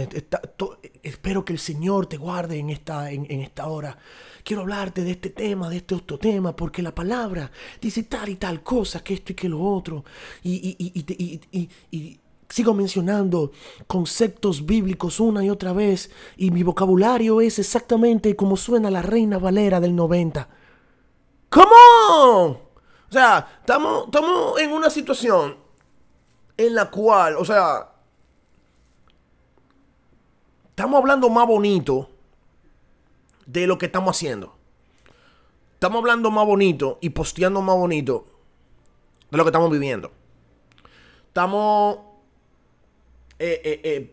espero 1.02 1.44
que 1.44 1.54
el 1.54 1.58
Señor 1.58 2.06
te 2.06 2.18
guarde 2.18 2.58
en 2.58 2.68
esta, 2.68 3.10
en, 3.10 3.30
esta 3.30 3.66
hora. 3.66 3.96
Quiero 4.42 4.60
hablarte 4.60 5.02
de 5.02 5.12
este 5.12 5.30
tema, 5.30 5.70
de 5.70 5.78
este 5.78 5.94
otro 5.94 6.18
tema, 6.18 6.54
porque 6.54 6.82
la 6.82 6.94
palabra 6.94 7.50
dice 7.80 8.02
tal 8.02 8.28
y 8.28 8.36
tal 8.36 8.62
cosa, 8.62 9.02
que 9.02 9.14
esto 9.14 9.32
y 9.32 9.36
que 9.36 9.48
lo 9.48 9.62
otro. 9.62 10.04
y 10.42 12.20
Sigo 12.48 12.74
mencionando 12.74 13.52
conceptos 13.86 14.66
bíblicos 14.66 15.18
una 15.18 15.44
y 15.44 15.50
otra 15.50 15.72
vez 15.72 16.10
y 16.36 16.50
mi 16.50 16.62
vocabulario 16.62 17.40
es 17.40 17.58
exactamente 17.58 18.36
como 18.36 18.56
suena 18.56 18.90
la 18.90 19.02
Reina 19.02 19.38
Valera 19.38 19.80
del 19.80 19.96
90. 19.96 20.48
¿Cómo? 21.48 22.64
O 23.08 23.12
sea, 23.12 23.58
estamos, 23.60 24.08
en 24.58 24.72
una 24.72 24.90
situación 24.90 25.56
en 26.56 26.74
la 26.74 26.90
cual, 26.90 27.36
o 27.36 27.44
sea, 27.44 27.92
estamos 30.70 30.98
hablando 30.98 31.30
más 31.30 31.46
bonito 31.46 32.10
de 33.46 33.66
lo 33.66 33.78
que 33.78 33.86
estamos 33.86 34.16
haciendo. 34.16 34.56
Estamos 35.74 35.98
hablando 35.98 36.30
más 36.30 36.46
bonito 36.46 36.98
y 37.00 37.10
posteando 37.10 37.60
más 37.62 37.76
bonito 37.76 38.26
de 39.30 39.38
lo 39.38 39.44
que 39.44 39.48
estamos 39.48 39.70
viviendo. 39.70 40.10
Estamos 41.28 41.98
eh, 43.46 43.60
eh, 43.62 43.80
eh, 43.84 44.10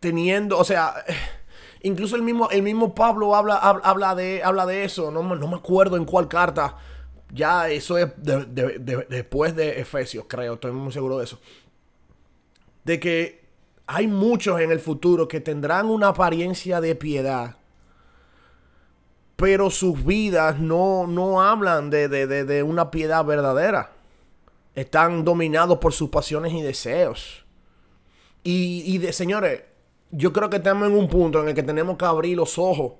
teniendo, 0.00 0.58
o 0.58 0.64
sea, 0.64 1.04
incluso 1.82 2.16
el 2.16 2.22
mismo, 2.22 2.48
el 2.50 2.62
mismo 2.62 2.94
Pablo 2.94 3.34
habla, 3.34 3.56
habla, 3.56 4.14
de, 4.14 4.42
habla 4.42 4.64
de 4.64 4.84
eso, 4.84 5.10
no, 5.10 5.22
no 5.22 5.46
me 5.46 5.56
acuerdo 5.56 5.98
en 5.98 6.06
cuál 6.06 6.26
carta. 6.26 6.78
Ya 7.34 7.68
eso 7.68 7.98
es 7.98 8.12
después 8.16 9.54
de 9.56 9.80
Efesios, 9.80 10.24
creo, 10.26 10.54
estoy 10.54 10.72
muy 10.72 10.90
seguro 10.90 11.18
de 11.18 11.24
eso. 11.24 11.38
De 12.84 12.98
que 12.98 13.44
hay 13.86 14.06
muchos 14.06 14.58
en 14.60 14.70
el 14.70 14.80
futuro 14.80 15.28
que 15.28 15.40
tendrán 15.40 15.90
una 15.90 16.08
apariencia 16.08 16.80
de 16.80 16.94
piedad, 16.94 17.56
pero 19.36 19.68
sus 19.68 20.02
vidas 20.02 20.58
no, 20.58 21.06
no 21.06 21.42
hablan 21.42 21.90
de, 21.90 22.08
de, 22.08 22.62
una 22.62 22.90
piedad 22.90 23.22
verdadera. 23.22 23.92
Están 24.74 25.24
dominados 25.24 25.78
por 25.78 25.92
sus 25.92 26.08
pasiones 26.08 26.54
y 26.54 26.62
deseos. 26.62 27.45
Y, 28.46 28.84
y 28.86 28.98
de, 28.98 29.12
señores, 29.12 29.62
yo 30.12 30.32
creo 30.32 30.48
que 30.48 30.58
estamos 30.58 30.88
en 30.88 30.96
un 30.96 31.08
punto 31.08 31.42
en 31.42 31.48
el 31.48 31.54
que 31.54 31.64
tenemos 31.64 31.96
que 31.96 32.04
abrir 32.04 32.36
los 32.36 32.58
ojos. 32.58 32.92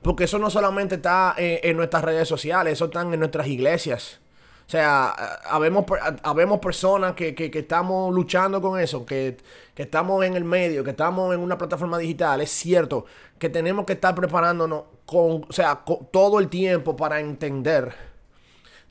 Porque 0.00 0.24
eso 0.24 0.38
no 0.38 0.48
solamente 0.48 0.96
está 0.96 1.34
en, 1.36 1.76
nuestras 1.76 2.02
redes 2.04 2.26
sociales, 2.26 2.74
eso 2.74 2.86
está 2.86 3.02
en 3.02 3.18
nuestras 3.18 3.46
iglesias. 3.46 4.20
O 4.66 4.70
sea, 4.70 5.10
habemos, 5.46 5.84
habemos 6.22 6.58
personas 6.58 7.12
que, 7.14 7.34
que, 7.34 7.50
estamos 7.58 8.14
luchando 8.14 8.62
con 8.62 8.80
eso, 8.80 9.04
que, 9.04 9.36
que, 9.74 9.82
estamos 9.82 10.24
en 10.24 10.34
el 10.36 10.44
medio, 10.44 10.82
que 10.84 10.90
estamos 10.90 11.34
en 11.34 11.40
una 11.40 11.58
plataforma 11.58 11.98
digital. 11.98 12.40
Es 12.40 12.50
cierto 12.50 13.04
que 13.38 13.50
tenemos 13.50 13.84
que 13.84 13.94
estar 13.94 14.14
preparándonos 14.14 14.84
con, 15.04 15.44
o 15.48 15.52
sea, 15.52 15.84
todo 16.10 16.38
el 16.38 16.48
tiempo 16.48 16.96
para 16.96 17.20
entender 17.20 17.94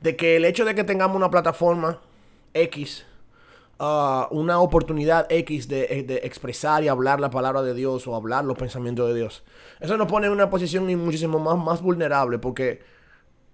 de 0.00 0.16
que 0.16 0.36
el 0.36 0.44
hecho 0.44 0.64
de 0.64 0.74
que 0.74 0.84
tengamos 0.84 1.16
una 1.16 1.30
plataforma 1.30 2.00
X, 2.54 3.04
uh, 3.84 4.34
una 4.34 4.60
oportunidad 4.60 5.26
X 5.30 5.68
de, 5.68 6.04
de, 6.06 6.16
expresar 6.24 6.82
y 6.84 6.88
hablar 6.88 7.20
la 7.20 7.30
palabra 7.30 7.62
de 7.62 7.74
Dios 7.74 8.06
o 8.06 8.14
hablar 8.14 8.44
los 8.44 8.56
pensamientos 8.56 9.08
de 9.08 9.14
Dios, 9.14 9.44
eso 9.80 9.96
nos 9.96 10.08
pone 10.08 10.26
en 10.26 10.32
una 10.32 10.50
posición 10.50 10.86
muchísimo 10.96 11.38
más, 11.38 11.58
más 11.58 11.82
vulnerable 11.82 12.38
porque 12.38 12.82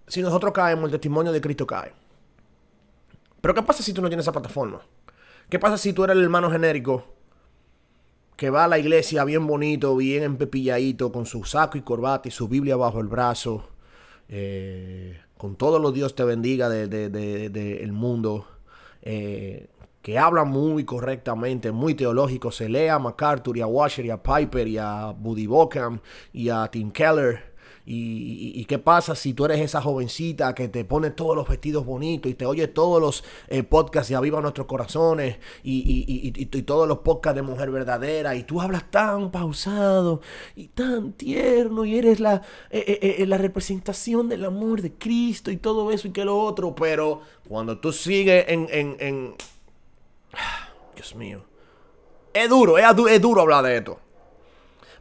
si 0.06 0.22
nosotros 0.22 0.52
caemos, 0.52 0.86
el 0.86 0.90
testimonio 0.90 1.32
de 1.32 1.40
Cristo 1.40 1.66
cae. 1.66 1.92
Pero 3.40 3.54
¿qué 3.54 3.62
pasa 3.62 3.82
si 3.82 3.92
tú 3.92 4.02
no 4.02 4.08
tienes 4.08 4.24
esa 4.24 4.32
plataforma? 4.32 4.80
¿Qué 5.48 5.58
pasa 5.58 5.78
si 5.78 5.92
tú 5.92 6.04
eres 6.04 6.16
el 6.16 6.22
hermano 6.22 6.50
genérico 6.50 7.04
que 8.36 8.50
va 8.50 8.64
a 8.64 8.68
la 8.68 8.78
iglesia 8.78 9.22
bien 9.24 9.46
bonito, 9.46 9.94
bien 9.96 10.22
empepilladito, 10.22 11.12
con 11.12 11.26
su 11.26 11.44
saco 11.44 11.76
y 11.76 11.82
corbata 11.82 12.28
y 12.28 12.30
su 12.30 12.48
Biblia 12.48 12.74
bajo 12.74 13.00
el 13.00 13.06
brazo, 13.06 13.68
eh, 14.28 15.20
con 15.36 15.56
todos 15.56 15.80
los 15.80 15.92
Dios 15.92 16.14
te 16.14 16.24
bendiga 16.24 16.68
del 16.68 16.88
de, 16.88 17.88
mundo, 17.92 18.46
eh, 19.02 19.68
que 20.02 20.18
habla 20.18 20.44
muy 20.44 20.84
correctamente, 20.84 21.72
muy 21.72 21.94
teológico, 21.94 22.50
se 22.50 22.68
lee 22.68 22.88
a 22.88 22.98
MacArthur 22.98 23.56
y 23.56 23.60
a 23.60 23.66
Washer 23.66 24.06
y 24.06 24.10
a 24.10 24.22
Piper 24.22 24.66
y 24.68 24.78
a 24.78 25.14
Buddy 25.16 25.46
Bockham 25.46 26.00
y 26.32 26.48
a 26.48 26.68
Tim 26.68 26.90
Keller. 26.90 27.50
Y, 27.92 28.64
qué 28.66 28.78
pasa 28.78 29.16
si 29.16 29.34
tú 29.34 29.46
eres 29.46 29.58
esa 29.58 29.82
jovencita 29.82 30.54
que 30.54 30.68
te 30.68 30.84
pone 30.84 31.10
todos 31.10 31.34
los 31.34 31.48
vestidos 31.48 31.84
bonitos 31.84 32.30
y 32.30 32.34
te 32.34 32.46
oye 32.46 32.68
todos 32.68 33.00
los 33.00 33.24
eh, 33.48 33.64
podcasts 33.64 34.10
y 34.12 34.14
aviva 34.14 34.40
nuestros 34.40 34.68
corazones 34.68 35.38
y, 35.64 36.46
todos 36.64 36.86
los 36.86 36.98
podcasts 36.98 37.34
de 37.34 37.42
mujer 37.42 37.70
verdadera 37.72 38.36
y 38.36 38.44
tú 38.44 38.60
hablas 38.60 38.88
tan 38.92 39.32
pausado 39.32 40.20
y 40.54 40.68
tan 40.68 41.14
tierno 41.14 41.84
y 41.84 41.96
eres 41.96 42.20
la, 42.20 42.42
eh, 42.70 43.16
eh, 43.18 43.26
la 43.26 43.38
representación 43.38 44.28
del 44.28 44.44
amor 44.44 44.82
de 44.82 44.92
Cristo 44.92 45.50
y 45.50 45.56
todo 45.56 45.90
eso 45.90 46.06
y 46.06 46.12
que 46.12 46.24
lo 46.24 46.38
otro, 46.38 46.74
pero 46.76 47.22
cuando 47.48 47.78
tú 47.78 47.92
sigues 47.92 48.44
en... 48.48 48.68
en, 48.70 49.34
Dios 50.94 51.14
mío. 51.14 51.44
Es 52.32 52.48
duro, 52.48 52.78
es, 52.78 53.20
duro 53.20 53.40
hablar 53.40 53.64
de 53.64 53.76
esto. 53.76 53.98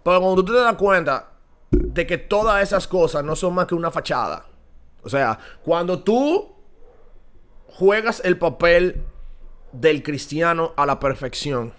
Pero 0.03 0.21
cuando 0.21 0.43
tú 0.43 0.53
te 0.53 0.59
das 0.59 0.75
cuenta 0.75 1.29
de 1.71 2.07
que 2.07 2.17
todas 2.17 2.63
esas 2.63 2.87
cosas 2.87 3.23
no 3.23 3.35
son 3.35 3.53
más 3.53 3.67
que 3.67 3.75
una 3.75 3.91
fachada. 3.91 4.45
O 5.03 5.09
sea, 5.09 5.37
cuando 5.63 5.99
tú 5.99 6.55
juegas 7.67 8.21
el 8.25 8.37
papel 8.37 9.03
del 9.71 10.01
cristiano 10.01 10.73
a 10.75 10.85
la 10.85 10.99
perfección, 10.99 11.73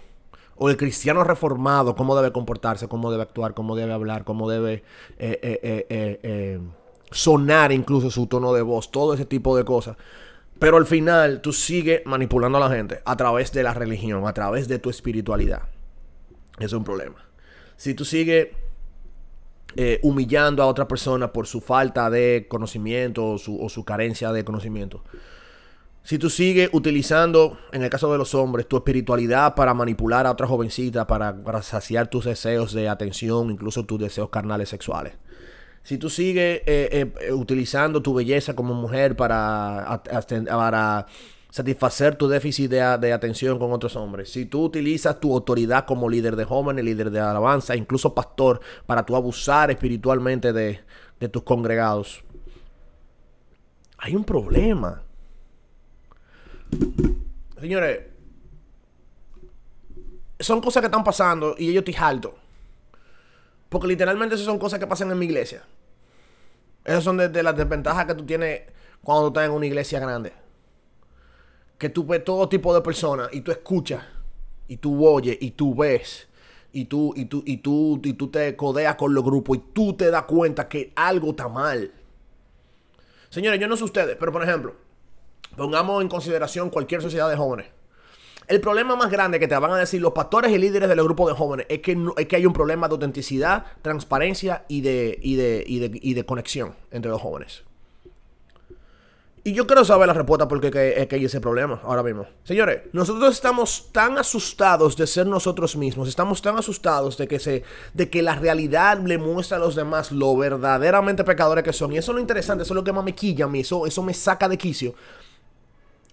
o 0.62 0.68
el 0.68 0.76
cristiano 0.76 1.24
reformado, 1.24 1.96
cómo 1.96 2.14
debe 2.14 2.32
comportarse, 2.32 2.86
cómo 2.86 3.10
debe 3.10 3.22
actuar, 3.22 3.54
cómo 3.54 3.74
debe 3.74 3.94
hablar, 3.94 4.24
cómo 4.24 4.48
debe 4.48 4.84
eh, 5.18 5.40
eh, 5.42 5.86
eh, 6.22 6.60
sonar 7.10 7.72
incluso 7.72 8.10
su 8.10 8.26
tono 8.26 8.52
de 8.52 8.60
voz, 8.60 8.90
todo 8.90 9.14
ese 9.14 9.24
tipo 9.24 9.56
de 9.56 9.64
cosas. 9.64 9.96
Pero 10.60 10.76
al 10.76 10.86
final 10.86 11.40
tú 11.40 11.52
sigues 11.52 12.02
manipulando 12.04 12.58
a 12.58 12.68
la 12.68 12.74
gente 12.74 13.00
a 13.04 13.16
través 13.16 13.50
de 13.50 13.64
la 13.64 13.74
religión, 13.74 14.28
a 14.28 14.32
través 14.32 14.68
de 14.68 14.78
tu 14.78 14.90
espiritualidad. 14.90 15.62
Es 16.60 16.72
un 16.72 16.84
problema. 16.84 17.16
Si 17.76 17.94
tú 17.94 18.04
sigues 18.04 18.48
eh, 19.76 20.00
humillando 20.02 20.62
a 20.64 20.66
otra 20.66 20.88
persona 20.88 21.32
por 21.32 21.46
su 21.46 21.60
falta 21.60 22.10
de 22.10 22.46
conocimiento 22.48 23.30
o 23.30 23.38
su, 23.38 23.84
carencia 23.84 24.32
de 24.32 24.44
conocimiento. 24.44 25.04
Si 26.02 26.18
tú 26.18 26.28
sigues 26.28 26.70
utilizando, 26.72 27.58
en 27.70 27.84
el 27.84 27.90
caso 27.90 28.10
de 28.10 28.18
los 28.18 28.34
hombres, 28.34 28.66
tu 28.66 28.76
espiritualidad 28.76 29.54
para 29.54 29.72
manipular 29.72 30.26
a 30.26 30.32
otra 30.32 30.48
jovencita, 30.48 31.06
para, 31.06 31.62
saciar 31.62 32.08
tus 32.08 32.24
deseos 32.24 32.72
de 32.72 32.88
atención, 32.88 33.50
incluso 33.50 33.84
tus 33.84 34.00
deseos 34.00 34.28
carnales 34.28 34.68
sexuales. 34.68 35.14
Si 35.82 35.98
tú 35.98 36.10
sigues 36.10 36.62
eh, 36.66 37.12
eh, 37.20 37.32
utilizando 37.32 38.02
tu 38.02 38.14
belleza 38.14 38.54
como 38.54 38.74
mujer 38.74 39.16
para, 39.16 40.02
satisfacer 41.50 42.16
tu 42.16 42.28
déficit 42.28 42.70
de, 42.70 43.12
atención 43.12 43.58
con 43.58 43.72
otros 43.72 43.96
hombres, 43.96 44.30
si 44.30 44.44
tú 44.44 44.64
utilizas 44.64 45.18
tu 45.18 45.32
autoridad 45.32 45.86
como 45.86 46.08
líder 46.08 46.36
de 46.36 46.44
jóvenes, 46.44 46.84
líder 46.84 47.10
de 47.10 47.20
alabanza, 47.20 47.74
incluso 47.74 48.14
pastor, 48.14 48.60
para 48.86 49.04
tú 49.04 49.16
abusar 49.16 49.70
espiritualmente 49.70 50.52
de, 50.52 50.80
tus 51.28 51.42
congregados, 51.42 52.22
hay 53.98 54.14
un 54.14 54.24
problema. 54.24 55.02
Señores, 57.60 58.00
son 60.38 60.60
cosas 60.60 60.80
que 60.80 60.86
están 60.86 61.04
pasando 61.04 61.54
y 61.58 61.72
yo 61.72 61.80
estoy 61.80 61.96
alto. 61.98 62.34
Porque 63.70 63.86
literalmente 63.86 64.34
esas 64.34 64.44
son 64.44 64.58
cosas 64.58 64.78
que 64.78 64.86
pasan 64.86 65.10
en 65.10 65.18
mi 65.18 65.24
iglesia. 65.24 65.64
Esas 66.84 67.02
son 67.02 67.16
de 67.16 67.42
las 67.42 67.56
desventajas 67.56 68.04
que 68.04 68.14
tú 68.14 68.26
tienes 68.26 68.62
cuando 69.02 69.22
tú 69.22 69.28
estás 69.28 69.46
en 69.46 69.52
una 69.52 69.66
iglesia 69.66 69.98
grande 70.00 70.34
que 71.80 71.88
tú 71.88 72.04
ves 72.04 72.22
todo 72.22 72.46
tipo 72.46 72.74
de 72.74 72.82
personas 72.82 73.30
y 73.32 73.40
tú 73.40 73.50
escuchas 73.50 74.04
y 74.68 74.76
tú 74.76 75.04
oyes 75.06 75.38
y 75.40 75.52
tú 75.52 75.74
ves 75.74 76.28
y 76.74 76.84
tú, 76.84 77.14
y 77.16 77.24
tú, 77.24 77.42
y 77.46 77.56
tú, 77.56 77.98
y 78.04 78.12
tú 78.12 78.28
te 78.28 78.54
codeas 78.54 78.96
con 78.96 79.14
los 79.14 79.24
grupos 79.24 79.56
y 79.56 79.60
tú 79.72 79.94
te 79.94 80.10
das 80.10 80.24
cuenta 80.24 80.68
que 80.68 80.92
algo 80.94 81.30
está 81.30 81.48
mal. 81.48 81.90
Señores, 83.30 83.58
yo 83.58 83.66
no 83.66 83.78
sé 83.78 83.84
ustedes, 83.84 84.14
pero 84.20 84.30
por 84.30 84.42
ejemplo, 84.42 84.74
pongamos 85.56 86.02
en 86.02 86.10
consideración 86.10 86.68
cualquier 86.68 87.00
sociedad 87.00 87.30
de 87.30 87.36
jóvenes. 87.36 87.68
El 88.50 88.60
problema 88.60 88.96
más 88.96 89.12
grande 89.12 89.38
que 89.38 89.46
te 89.46 89.56
van 89.56 89.70
a 89.70 89.76
decir 89.76 90.00
los 90.00 90.12
pastores 90.12 90.50
y 90.50 90.58
líderes 90.58 90.88
de 90.88 90.96
los 90.96 91.04
grupos 91.04 91.28
de 91.28 91.36
jóvenes 91.36 91.66
es 91.68 91.78
que, 91.78 91.96
es 92.16 92.26
que 92.26 92.34
hay 92.34 92.46
un 92.46 92.52
problema 92.52 92.88
de 92.88 92.94
autenticidad, 92.94 93.64
transparencia 93.80 94.64
y 94.66 94.80
de, 94.80 95.16
y 95.22 95.36
de, 95.36 95.62
y 95.64 95.78
de, 95.78 95.90
y 96.02 96.14
de 96.14 96.26
conexión 96.26 96.74
entre 96.90 97.12
los 97.12 97.20
jóvenes. 97.20 97.62
Y 99.44 99.52
yo 99.52 99.68
quiero 99.68 99.84
saber 99.84 100.08
la 100.08 100.14
respuesta 100.14 100.48
porque 100.48 100.66
es 100.66 101.06
que 101.06 101.14
hay 101.14 101.24
ese 101.24 101.40
problema 101.40 101.80
ahora 101.84 102.02
mismo. 102.02 102.26
Señores, 102.42 102.82
nosotros 102.92 103.32
estamos 103.32 103.86
tan 103.92 104.18
asustados 104.18 104.96
de 104.96 105.06
ser 105.06 105.28
nosotros 105.28 105.76
mismos, 105.76 106.08
estamos 106.08 106.42
tan 106.42 106.58
asustados 106.58 107.16
de 107.16 107.28
que, 107.28 107.38
se, 107.38 107.62
de 107.94 108.10
que 108.10 108.20
la 108.20 108.34
realidad 108.34 108.98
le 108.98 109.16
muestra 109.16 109.58
a 109.58 109.60
los 109.60 109.76
demás 109.76 110.10
lo 110.10 110.36
verdaderamente 110.36 111.22
pecadores 111.22 111.62
que 111.62 111.72
son. 111.72 111.92
Y 111.92 111.98
eso 111.98 112.10
es 112.10 112.14
lo 112.16 112.20
interesante, 112.20 112.64
eso 112.64 112.74
es 112.74 112.76
lo 112.76 112.82
que 112.82 112.92
me 112.92 113.14
quilla 113.14 113.44
a 113.44 113.48
mí, 113.48 113.60
eso, 113.60 113.86
eso 113.86 114.02
me 114.02 114.12
saca 114.12 114.48
de 114.48 114.58
quicio. 114.58 114.96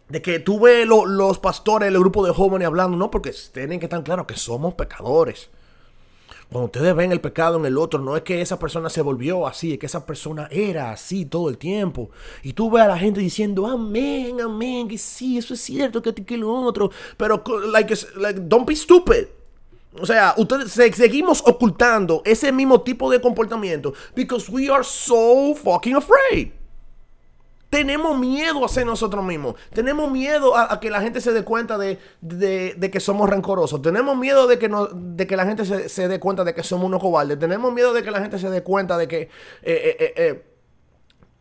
De 0.09 0.21
que 0.21 0.39
tú 0.39 0.59
ves 0.59 0.87
los 0.87 1.39
pastores, 1.39 1.87
el 1.89 1.99
grupo 1.99 2.25
de 2.25 2.33
jóvenes 2.33 2.65
hablando, 2.65 2.97
no, 2.97 3.11
porque 3.11 3.33
tienen 3.53 3.79
que 3.79 3.87
estar 3.87 4.03
claros 4.03 4.25
que 4.25 4.35
somos 4.35 4.73
pecadores. 4.73 5.49
Cuando 6.49 6.67
ustedes 6.67 6.95
ven 6.95 7.11
el 7.11 7.19
pecado 7.19 7.57
en 7.57 7.65
el 7.65 7.77
otro, 7.77 7.99
no 7.99 8.15
es 8.15 8.23
que 8.23 8.39
esa 8.41 8.57
persona 8.57 8.89
se 8.89 9.01
volvió 9.01 9.45
así, 9.45 9.73
es 9.73 9.79
que 9.79 9.85
esa 9.85 10.05
persona 10.05 10.47
era 10.49 10.91
así 10.91 11.25
todo 11.25 11.49
el 11.49 11.57
tiempo. 11.57 12.09
Y 12.41 12.53
tú 12.53 12.71
ves 12.71 12.83
a 12.83 12.87
la 12.87 12.97
gente 12.97 13.19
diciendo, 13.19 13.67
amén, 13.67 14.39
amén, 14.39 14.87
que 14.87 14.97
sí, 14.97 15.37
eso 15.37 15.53
es 15.55 15.59
cierto, 15.59 16.01
que, 16.01 16.13
que 16.13 16.37
lo 16.37 16.53
otro. 16.53 16.89
Pero, 17.17 17.43
like, 17.69 17.93
like, 18.15 18.39
don't 18.43 18.65
be 18.65 18.77
stupid. 18.77 19.25
O 19.99 20.05
sea, 20.05 20.35
ustedes 20.37 20.71
seguimos 20.95 21.43
ocultando 21.45 22.21
ese 22.23 22.51
mismo 22.51 22.81
tipo 22.81 23.11
de 23.11 23.19
comportamiento 23.19 23.93
because 24.15 24.49
we 24.49 24.69
are 24.69 24.83
so 24.83 25.53
fucking 25.55 25.95
afraid. 25.95 26.51
Tenemos 27.69 28.17
miedo 28.17 28.63
a 28.63 28.69
ser 28.69 28.85
nosotros 28.85 29.23
mismos. 29.25 29.55
Tenemos 29.73 30.09
miedo 30.09 30.55
a, 30.55 30.79
que 30.79 30.89
la 30.89 31.01
gente 31.01 31.19
se 31.19 31.33
dé 31.33 31.43
cuenta 31.43 31.77
de, 31.77 31.99
que 32.91 32.99
somos 32.99 33.29
rencorosos. 33.29 33.81
Tenemos 33.81 34.17
miedo 34.17 34.47
de 34.47 34.57
que, 34.57 34.69
no, 34.69 34.87
de 34.87 35.27
que 35.27 35.35
la 35.35 35.45
gente 35.45 35.65
se, 35.89 36.07
dé 36.07 36.19
cuenta 36.19 36.43
de 36.45 36.53
que 36.53 36.63
somos 36.63 36.85
unos 36.85 37.01
cobardes. 37.01 37.37
Tenemos 37.37 37.73
miedo 37.73 37.93
de 37.93 38.03
que 38.03 38.11
la 38.11 38.21
gente 38.21 38.39
se 38.39 38.49
dé 38.49 38.63
cuenta 38.63 38.97
de 38.97 39.07
que 39.07 39.21
eh, 39.21 39.29
eh, 39.63 40.13
eh, 40.15 40.45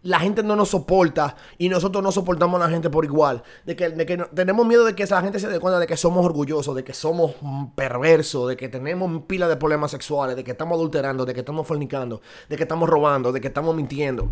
la 0.02 0.18
gente 0.18 0.42
no 0.42 0.56
nos 0.56 0.70
soporta 0.70 1.36
y 1.58 1.68
nosotros 1.68 2.02
no 2.02 2.10
soportamos 2.10 2.60
a 2.60 2.64
la 2.64 2.70
gente 2.70 2.90
por 2.90 3.04
igual. 3.04 3.44
De 3.64 3.76
que, 3.76 3.90
tenemos 4.34 4.66
miedo 4.66 4.84
de 4.84 4.96
que 4.96 5.06
la 5.06 5.22
gente 5.22 5.38
se 5.38 5.48
dé 5.48 5.60
cuenta 5.60 5.78
de 5.78 5.86
que 5.86 5.96
somos 5.96 6.24
orgullosos, 6.24 6.74
de 6.74 6.82
que 6.82 6.92
somos 6.92 7.34
perversos, 7.76 8.48
de 8.48 8.56
que 8.56 8.68
tenemos 8.68 9.22
pila 9.28 9.46
de 9.46 9.56
problemas 9.56 9.92
sexuales, 9.92 10.34
de 10.34 10.42
que 10.42 10.52
estamos 10.52 10.76
adulterando, 10.76 11.24
de 11.24 11.34
que 11.34 11.40
estamos 11.40 11.68
fornicando, 11.68 12.20
de 12.48 12.56
que 12.56 12.64
estamos 12.64 12.88
robando, 12.88 13.30
de 13.30 13.40
que 13.40 13.48
estamos 13.48 13.76
mintiendo. 13.76 14.30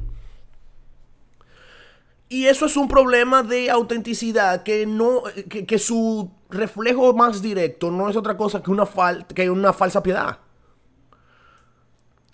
Y 2.29 2.47
eso 2.47 2.67
es 2.67 2.77
un 2.77 2.89
problema 2.89 3.43
de 3.43 3.71
autenticidad 3.71 4.63
que 4.63 4.87
no 4.87 5.23
que, 5.49 5.79
su 5.79 6.31
reflejo 6.49 7.13
más 7.13 7.43
directo 7.43 7.91
no 7.91 8.09
es 8.09 8.17
otra 8.17 8.37
cosa 8.37 8.63
que 8.63 8.71
una, 8.71 8.89
que 9.35 9.51
una 9.51 9.73
falsa 9.73 10.03
piedad. 10.03 10.39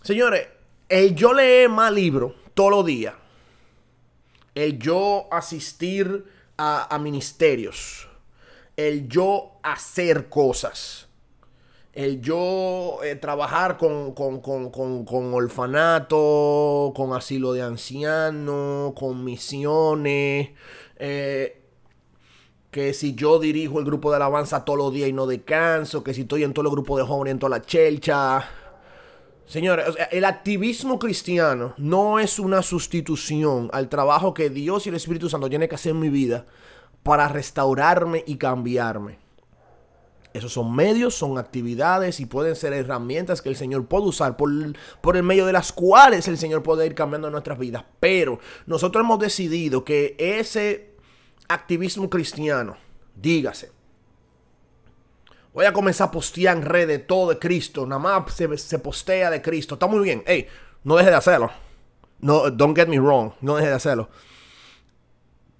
Señores, 0.02 0.48
el 0.88 1.14
yo 1.14 1.34
leer 1.34 1.68
más 1.68 1.92
libros 1.92 2.32
todos 2.54 2.70
los 2.70 2.86
días 2.86 3.14
el 4.54 4.78
yo 4.78 5.28
asistir 5.30 6.24
a, 6.56 6.98
ministerios, 6.98 8.08
el 8.76 9.08
yo 9.08 9.52
hacer 9.62 10.28
cosas, 10.28 11.08
el 11.92 12.20
yo 12.20 12.98
eh, 13.02 13.16
trabajar 13.16 13.76
con, 13.76 14.12
con, 14.14 14.40
con, 14.40 15.34
orfanato, 15.34 16.92
con 16.94 17.12
asilo 17.12 17.52
de 17.52 17.62
ancianos, 17.62 18.92
con 18.94 19.24
misiones, 19.24 20.50
eh, 20.96 21.62
que 22.70 22.94
si 22.94 23.14
yo 23.14 23.40
dirijo 23.40 23.80
el 23.80 23.84
grupo 23.84 24.10
de 24.10 24.16
alabanza 24.16 24.64
todos 24.64 24.78
los 24.78 24.92
días 24.92 25.08
y 25.08 25.12
no 25.12 25.26
descanso, 25.26 26.04
que 26.04 26.14
si 26.14 26.22
estoy 26.22 26.44
en 26.44 26.52
todo 26.52 26.66
el 26.66 26.70
grupo 26.70 26.96
de 26.96 27.04
jóvenes, 27.04 27.32
en 27.32 27.38
toda 27.38 27.50
la 27.58 27.62
chelcha, 27.62 28.48
Señores, 29.50 29.86
el 30.12 30.24
activismo 30.26 31.00
cristiano 31.00 31.74
no 31.76 32.20
es 32.20 32.38
una 32.38 32.62
sustitución 32.62 33.68
al 33.72 33.88
trabajo 33.88 34.32
que 34.32 34.48
Dios 34.48 34.86
y 34.86 34.90
el 34.90 34.94
Espíritu 34.94 35.28
Santo 35.28 35.48
tienen 35.48 35.68
que 35.68 35.74
hacer 35.74 35.90
en 35.90 35.98
mi 35.98 36.08
vida 36.08 36.46
para 37.02 37.26
restaurarme 37.26 38.22
y 38.28 38.36
cambiarme. 38.36 39.19
Esos 40.32 40.52
son 40.52 40.74
medios, 40.74 41.14
son 41.14 41.38
actividades 41.38 42.20
y 42.20 42.26
pueden 42.26 42.54
ser 42.54 42.72
herramientas 42.72 43.42
que 43.42 43.48
el 43.48 43.56
Señor 43.56 43.86
puede 43.86 44.04
usar 44.04 44.36
por, 44.36 44.50
el 44.50 45.22
medio 45.22 45.44
de 45.44 45.52
las 45.52 45.72
cuales 45.72 46.28
el 46.28 46.38
Señor 46.38 46.62
puede 46.62 46.86
ir 46.86 46.94
cambiando 46.94 47.30
nuestras 47.30 47.58
vidas. 47.58 47.84
Pero 47.98 48.38
nosotros 48.66 49.04
hemos 49.04 49.18
decidido 49.18 49.84
que 49.84 50.14
ese 50.18 50.94
activismo 51.48 52.08
cristiano, 52.08 52.76
dígase, 53.16 53.72
Voy 55.52 55.64
a 55.64 55.72
comenzar 55.72 56.08
a 56.08 56.10
postear 56.12 56.56
en 56.56 56.62
redes 56.62 57.06
todo 57.08 57.30
de 57.30 57.38
Cristo. 57.38 57.84
Nada 57.84 57.98
más 57.98 58.32
se, 58.32 58.78
postea 58.78 59.30
de 59.30 59.42
Cristo. 59.42 59.74
Está 59.74 59.88
muy 59.88 60.00
bien. 60.00 60.22
Hey, 60.24 60.46
no 60.84 60.96
deje 60.96 61.10
de 61.10 61.16
hacerlo. 61.16 61.50
No, 62.20 62.50
don't 62.50 62.76
get 62.76 62.86
me 62.86 63.00
wrong. 63.00 63.32
No 63.40 63.56
deje 63.56 63.68
de 63.68 63.74
hacerlo. 63.74 64.08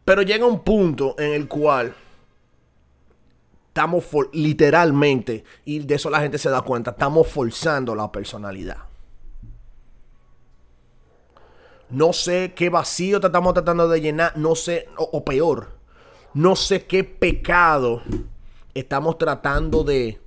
Pero 0.04 0.22
llega 0.22 0.46
un 0.46 0.62
punto 0.62 1.16
en 1.18 1.32
el 1.32 1.48
cual 1.48 1.94
estamos 3.70 4.04
literalmente, 4.32 5.44
y 5.64 5.78
de 5.78 5.94
eso 5.94 6.10
la 6.10 6.20
gente 6.20 6.38
se 6.38 6.50
da 6.50 6.60
cuenta, 6.62 6.90
estamos 6.90 7.28
forzando 7.28 7.94
la 7.94 8.10
personalidad. 8.10 8.78
No 11.88 12.12
sé 12.12 12.52
qué 12.54 12.68
vacío 12.68 13.20
te 13.20 13.28
estamos 13.28 13.54
tratando 13.54 13.88
de 13.88 14.00
llenar, 14.00 14.36
no 14.36 14.56
sé, 14.56 14.88
o 14.96 15.24
peor, 15.24 15.78
no 16.34 16.56
sé 16.56 16.84
qué 16.86 17.04
pecado 17.04 18.02
estamos 18.74 19.18
tratando 19.18 19.84
de, 19.84 20.20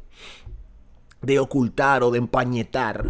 de 1.21 1.39
ocultar 1.39 2.03
o 2.03 2.11
de 2.11 2.19
empañetar 2.19 3.05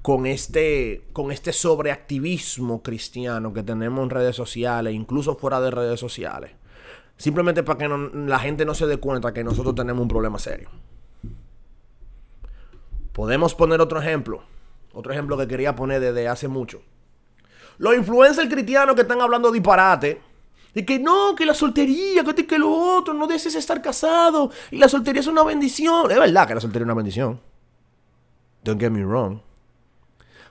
con 0.00 0.26
este, 0.26 1.08
con 1.12 1.32
este 1.32 1.52
sobreactivismo 1.52 2.82
cristiano 2.82 3.52
que 3.52 3.64
tenemos 3.64 4.04
en 4.04 4.10
redes 4.10 4.36
sociales, 4.36 4.94
incluso 4.94 5.34
fuera 5.34 5.60
de 5.60 5.72
redes 5.72 5.98
sociales. 5.98 6.52
Simplemente 7.22 7.62
para 7.62 7.78
que 7.78 7.86
la 7.86 8.38
gente 8.40 8.64
no 8.64 8.74
se 8.74 8.84
dé 8.84 8.96
cuenta 8.96 9.32
que 9.32 9.44
nosotros 9.44 9.76
tenemos 9.76 10.02
un 10.02 10.08
problema 10.08 10.40
serio. 10.40 10.68
Podemos 13.12 13.54
poner 13.54 13.80
otro 13.80 14.00
ejemplo. 14.00 14.42
Otro 14.92 15.12
ejemplo 15.12 15.38
que 15.38 15.46
quería 15.46 15.76
poner 15.76 16.00
desde 16.00 16.26
hace 16.26 16.48
mucho. 16.48 16.82
Los 17.78 17.94
influencers 17.94 18.52
cristianos 18.52 18.96
que 18.96 19.02
están 19.02 19.20
hablando 19.20 19.52
disparate 19.52 20.20
de 20.74 20.84
que 20.84 20.98
no, 20.98 21.36
que 21.36 21.46
la 21.46 21.54
soltería, 21.54 22.24
que, 22.24 22.44
que 22.44 22.58
lo 22.58 22.72
otro, 22.72 23.14
no 23.14 23.28
desees 23.28 23.54
estar 23.54 23.80
casado. 23.80 24.50
Y 24.72 24.78
la 24.78 24.88
soltería 24.88 25.20
es 25.20 25.28
una 25.28 25.44
bendición. 25.44 26.10
Es 26.10 26.18
verdad 26.18 26.48
que 26.48 26.56
la 26.56 26.60
soltería 26.60 26.82
es 26.82 26.86
una 26.86 26.94
bendición. 26.94 27.40
Don't 28.64 28.80
get 28.80 28.90
me 28.90 29.04
wrong. 29.04 29.38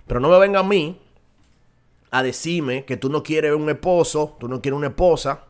Pero 0.08 0.22
no 0.22 0.30
me 0.30 0.40
venga 0.40 0.62
a 0.62 0.64
mí 0.64 1.02
a 2.12 2.24
decirme 2.24 2.86
que 2.86 2.96
tú 2.96 3.10
no 3.10 3.24
quieres 3.24 3.54
un 3.54 3.70
esposo, 3.70 4.38
tú 4.40 4.48
no 4.48 4.62
quieres 4.62 4.78
una 4.78 4.88
esposa, 4.88 5.48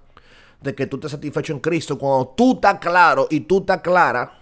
de 0.61 0.75
que 0.75 0.87
tú 0.87 0.99
te 0.99 1.09
satisfecho 1.09 1.53
en 1.53 1.59
Cristo 1.59 1.97
cuando 1.97 2.29
tú 2.29 2.53
estás 2.53 2.79
claro 2.79 3.27
y 3.29 3.41
tú 3.41 3.59
estás 3.59 3.81
clara 3.81 4.39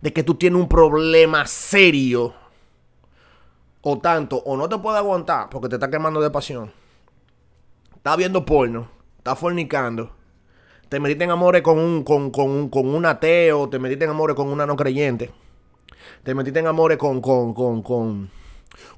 de 0.00 0.12
que 0.12 0.22
tú 0.22 0.36
tienes 0.36 0.60
un 0.60 0.68
problema 0.68 1.46
serio. 1.46 2.34
O 3.80 3.98
tanto, 3.98 4.36
o 4.38 4.56
no 4.56 4.68
te 4.68 4.78
puedes 4.78 4.98
aguantar 4.98 5.48
porque 5.50 5.68
te 5.68 5.76
está 5.76 5.90
quemando 5.90 6.20
de 6.20 6.30
pasión. 6.30 6.72
Estás 7.96 8.16
viendo 8.16 8.44
porno 8.44 8.98
estás 9.28 9.38
fornicando, 9.40 10.10
te 10.88 10.98
metiste 10.98 11.24
en 11.24 11.30
amores 11.30 11.60
con 11.60 11.78
un, 11.78 12.02
con, 12.02 12.30
con, 12.30 12.70
con 12.70 12.86
un 12.88 13.04
ateo, 13.04 13.68
te 13.68 13.78
metiste 13.78 14.04
en 14.04 14.10
amores 14.10 14.34
con 14.34 14.48
una 14.48 14.64
no 14.64 14.74
creyente, 14.74 15.30
te 16.22 16.34
metiste 16.34 16.60
en 16.60 16.66
amores 16.66 16.96
con, 16.96 17.20
con, 17.20 17.52
con, 17.52 17.82
con, 17.82 18.30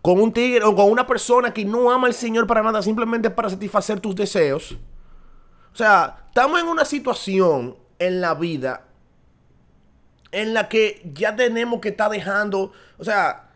con 0.01 0.21
un 0.21 0.33
tigre 0.33 0.65
o 0.65 0.77
con 0.77 0.89
una 0.89 1.05
persona 1.05 1.53
que 1.53 1.65
no 1.65 1.91
ama 1.91 2.07
al 2.07 2.15
Señor 2.15 2.47
para 2.47 2.63
nada, 2.63 2.81
simplemente 2.81 3.29
para 3.29 3.51
satisfacer 3.51 3.99
tus 3.99 4.15
deseos. 4.15 4.79
O 5.73 5.77
sea, 5.77 6.25
estamos 6.29 6.61
en 6.61 6.69
una 6.69 6.85
situación 6.85 7.77
en 7.99 8.21
la 8.21 8.35
vida 8.35 8.87
en 10.33 10.55
la 10.55 10.69
que 10.69 11.03
ya 11.13 11.35
tenemos 11.35 11.81
que 11.81 11.89
estar 11.89 12.11
dejando, 12.11 12.73
o 12.99 13.05
sea, 13.05 13.51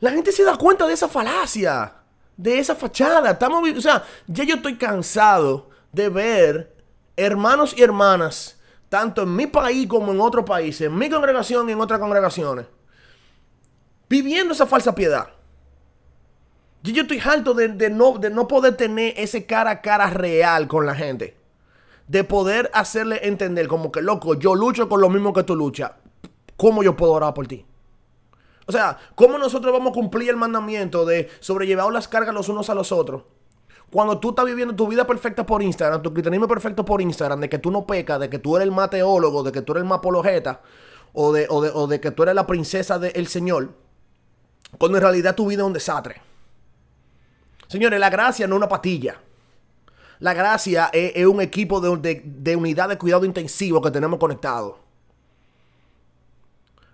la 0.00 0.10
gente 0.10 0.32
se 0.32 0.44
da 0.44 0.56
cuenta 0.56 0.86
de 0.86 0.94
esa 0.94 1.08
falacia 1.08 1.94
de 2.38 2.58
esa 2.58 2.74
fachada. 2.74 3.32
Estamos, 3.32 3.68
o 3.76 3.80
sea, 3.82 4.02
ya 4.26 4.44
yo 4.44 4.54
estoy 4.54 4.78
cansado 4.78 5.68
de 5.92 6.08
ver 6.08 6.76
hermanos 7.16 7.74
y 7.76 7.82
hermanas, 7.82 8.58
tanto 8.88 9.22
en 9.22 9.36
mi 9.36 9.46
país 9.46 9.86
como 9.86 10.12
en 10.12 10.20
otros 10.20 10.46
países, 10.46 10.82
en 10.82 10.96
mi 10.96 11.10
congregación 11.10 11.68
y 11.68 11.72
en 11.72 11.80
otras 11.80 11.98
congregaciones, 11.98 12.66
viviendo 14.08 14.54
esa 14.54 14.66
falsa 14.66 14.94
piedad. 14.94 15.28
Yo, 16.88 16.94
yo 16.94 17.02
estoy 17.02 17.18
harto 17.18 17.54
de, 17.54 17.90
no, 17.90 18.18
de 18.18 18.30
no 18.30 18.48
poder 18.48 18.76
tener 18.76 19.14
ese 19.16 19.46
cara 19.46 19.70
a 19.70 19.80
cara 19.82 20.08
real 20.10 20.68
con 20.68 20.86
la 20.86 20.94
gente. 20.94 21.36
De 22.06 22.24
poder 22.24 22.70
hacerle 22.72 23.20
entender 23.28 23.68
como 23.68 23.92
que, 23.92 24.00
loco, 24.00 24.34
yo 24.34 24.54
lucho 24.54 24.88
con 24.88 25.00
lo 25.00 25.10
mismo 25.10 25.32
que 25.32 25.42
tú 25.42 25.54
luchas. 25.54 25.92
¿Cómo 26.56 26.82
yo 26.82 26.96
puedo 26.96 27.12
orar 27.12 27.34
por 27.34 27.46
ti? 27.46 27.66
O 28.66 28.72
sea, 28.72 28.98
¿cómo 29.14 29.38
nosotros 29.38 29.72
vamos 29.72 29.90
a 29.90 29.94
cumplir 29.94 30.30
el 30.30 30.36
mandamiento 30.36 31.04
de 31.04 31.28
sobrellevar 31.40 31.92
las 31.92 32.08
cargas 32.08 32.34
los 32.34 32.48
unos 32.48 32.70
a 32.70 32.74
los 32.74 32.92
otros? 32.92 33.22
Cuando 33.90 34.18
tú 34.18 34.30
estás 34.30 34.44
viviendo 34.44 34.74
tu 34.74 34.86
vida 34.86 35.06
perfecta 35.06 35.46
por 35.46 35.62
Instagram, 35.62 36.02
tu 36.02 36.12
cristianismo 36.12 36.48
perfecto 36.48 36.84
por 36.84 37.00
Instagram, 37.00 37.40
de 37.40 37.48
que 37.48 37.58
tú 37.58 37.70
no 37.70 37.86
pecas, 37.86 38.20
de 38.20 38.28
que 38.28 38.38
tú 38.38 38.56
eres 38.56 38.66
el 38.66 38.74
mateólogo, 38.74 39.42
de 39.42 39.52
que 39.52 39.62
tú 39.62 39.72
eres 39.72 39.82
el 39.82 39.88
mapologeta, 39.88 40.60
o 41.12 41.32
de, 41.32 41.46
o 41.48 41.86
de, 41.86 42.00
que 42.00 42.10
tú 42.10 42.22
eres 42.22 42.34
la 42.34 42.46
princesa 42.46 42.98
del 42.98 43.26
Señor, 43.28 43.74
cuando 44.78 44.98
en 44.98 45.02
realidad 45.02 45.34
tu 45.34 45.46
vida 45.46 45.62
es 45.62 45.66
un 45.66 45.72
desastre. 45.72 46.27
Señores, 47.68 48.00
la 48.00 48.10
gracia 48.10 48.46
no 48.46 48.56
es 48.56 48.58
una 48.58 48.68
patilla. 48.68 49.20
La 50.18 50.34
gracia 50.34 50.90
es, 50.92 51.24
un 51.26 51.40
equipo 51.40 51.80
de, 51.80 52.22
de 52.24 52.56
unidad 52.56 52.88
de 52.88 52.98
cuidado 52.98 53.24
intensivo 53.24 53.80
que 53.80 53.92
tenemos 53.92 54.18
conectado. 54.18 54.88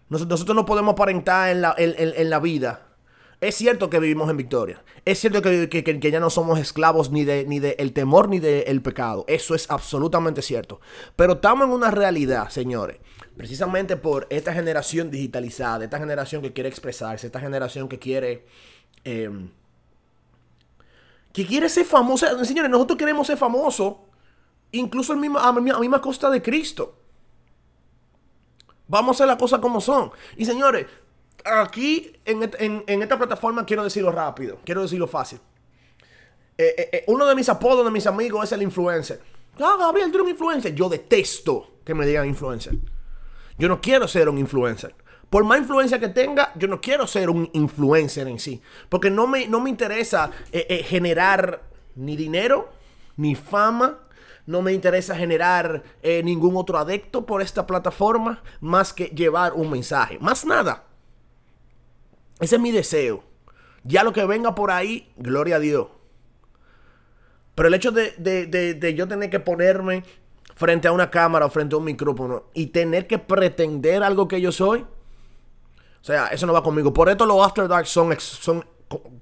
Nosotros 0.09 0.55
no 0.55 0.65
podemos 0.65 0.93
aparentar 0.93 1.51
en 1.51 1.63
la, 1.63 1.75
en, 1.77 2.31
la 2.31 2.39
vida. 2.39 2.87
Es 3.41 3.57
cierto 3.57 3.91
que 3.91 3.99
vivimos 3.99 4.31
en 4.31 4.37
victoria. 4.37 4.83
Es 5.05 5.19
cierto 5.19 5.43
que, 5.43 6.11
ya 6.13 6.21
no 6.21 6.31
somos 6.31 6.59
esclavos 6.59 7.11
ni 7.11 7.25
del 7.25 7.49
ni 7.49 7.59
de 7.59 7.77
el 7.79 7.93
temor 7.93 8.29
ni 8.29 8.39
del 8.39 8.81
pecado. 8.83 9.25
Eso 9.27 9.55
es 9.55 9.71
absolutamente 9.71 10.43
cierto. 10.43 10.81
Pero 11.17 11.35
estamos 11.35 11.67
en 11.67 11.73
una 11.73 11.91
realidad, 11.91 12.49
señores. 12.51 12.99
Precisamente 13.37 13.97
por 13.97 14.27
esta 14.31 14.53
generación 14.53 15.11
digitalizada, 15.11 15.85
esta 15.85 15.99
generación 15.99 16.43
que 16.43 16.53
quiere 16.53 16.69
expresarse, 16.69 17.27
esta 17.27 17.41
generación 17.41 17.89
que 17.89 17.99
quiere... 17.99 18.47
Em, 19.05 19.51
que 21.35 21.45
quiere 21.45 21.69
ser 21.69 21.85
famosa. 21.85 22.43
Señores, 22.45 22.71
nosotros 22.71 22.97
queremos 22.97 23.27
ser 23.27 23.37
famosos. 23.37 23.97
Incluso 24.71 25.13
a, 25.13 25.17
misma, 25.17 25.47
a 25.47 25.53
misma 25.53 26.01
costa 26.01 26.31
de 26.31 26.41
Cristo. 26.41 26.97
Vamos 28.87 29.09
a 29.09 29.15
hacer 29.17 29.27
las 29.27 29.37
cosas 29.37 29.59
como 29.59 29.81
son. 29.81 30.13
Y 30.37 30.45
señores, 30.45 30.87
aquí 31.45 32.13
en, 32.25 33.03
esta 33.03 33.19
plataforma 33.19 33.67
quiero 33.67 33.83
decirlo 33.83 34.13
rápido, 34.13 34.59
quiero 34.65 34.83
decirlo 34.83 35.09
fácil. 35.09 35.41
Eh, 36.57 36.75
eh, 36.79 36.89
eh, 36.93 37.05
uno 37.09 37.27
de 37.27 37.35
mis 37.35 37.49
apodos 37.49 37.85
de 37.85 37.91
mis 37.91 38.07
amigos 38.07 38.45
es 38.45 38.53
el 38.53 38.63
influencer. 38.63 39.21
Ah, 39.59 39.77
Gabriel, 39.79 40.11
tú 40.13 40.19
eres 40.19 40.27
un 40.27 40.31
influencer. 40.31 40.75
Yo 40.75 40.89
detesto 40.89 41.79
que 41.85 41.95
me 41.95 42.07
digan 42.07 42.29
influencer. 42.29 42.75
Yo 43.59 43.69
no 43.69 43.81
quiero 43.81 44.07
ser 44.07 44.29
un 44.29 44.39
influencer. 44.39 44.95
Por 45.35 45.43
más 45.43 45.59
influencia 45.59 45.99
que 45.99 46.11
tenga, 46.11 46.53
yo 46.55 46.69
no 46.69 46.81
quiero 46.81 47.09
ser 47.09 47.29
un 47.29 47.51
influencer 47.55 48.29
en 48.29 48.39
sí. 48.39 48.63
Porque 48.89 49.11
no 49.11 49.27
me, 49.27 49.49
no 49.49 49.61
me 49.61 49.69
interesa 49.69 50.31
eh, 50.53 50.65
eh, 50.69 50.85
generar 50.85 51.61
ni 51.97 52.15
dinero, 52.15 52.71
ni 53.17 53.35
fama. 53.35 53.99
No 54.47 54.63
me 54.63 54.73
interesa 54.73 55.17
generar 55.17 55.83
eh, 56.05 56.23
ningún 56.23 56.57
otro 56.57 56.79
adepto 56.79 57.27
por 57.27 57.43
esta 57.43 57.67
plataforma 57.67 58.45
más 58.61 58.93
que 58.93 59.07
llevar 59.07 59.55
un 59.55 59.73
mensaje. 59.73 60.21
Más 60.21 60.47
nada. 60.47 60.85
Ese 62.39 62.55
es 62.55 62.63
mi 62.63 62.71
deseo. 62.71 63.25
Ya 63.83 64.05
lo 64.05 64.13
que 64.13 64.25
venga 64.27 64.55
por 64.55 64.71
ahí, 64.71 65.13
gloria 65.17 65.57
a 65.57 65.59
Dios. 65.59 65.89
Pero 67.57 67.67
el 67.67 67.75
hecho 67.75 67.91
de, 67.91 68.95
yo 68.97 69.09
tener 69.09 69.31
que 69.31 69.41
ponerme 69.41 70.05
frente 70.55 70.87
a 70.87 70.93
una 70.93 71.11
cámara 71.11 71.47
o 71.47 71.51
frente 71.51 71.75
a 71.75 71.79
un 71.79 71.85
micrófono 71.87 72.45
y 72.55 72.67
tener 72.67 73.09
que 73.09 73.19
pretender 73.19 74.05
algo 74.05 74.29
que 74.29 74.41
yo 74.41 74.53
soy, 74.53 74.87
o 76.05 76.07
sea, 76.07 76.27
eso 76.27 76.45
no 76.45 76.53
va 76.53 76.63
conmigo. 76.63 76.93
Por 76.93 77.09
esto 77.09 77.25
los 77.25 77.43
After 77.43 77.67
Dark 77.67 77.87
son, 77.87 78.15
son 78.21 78.63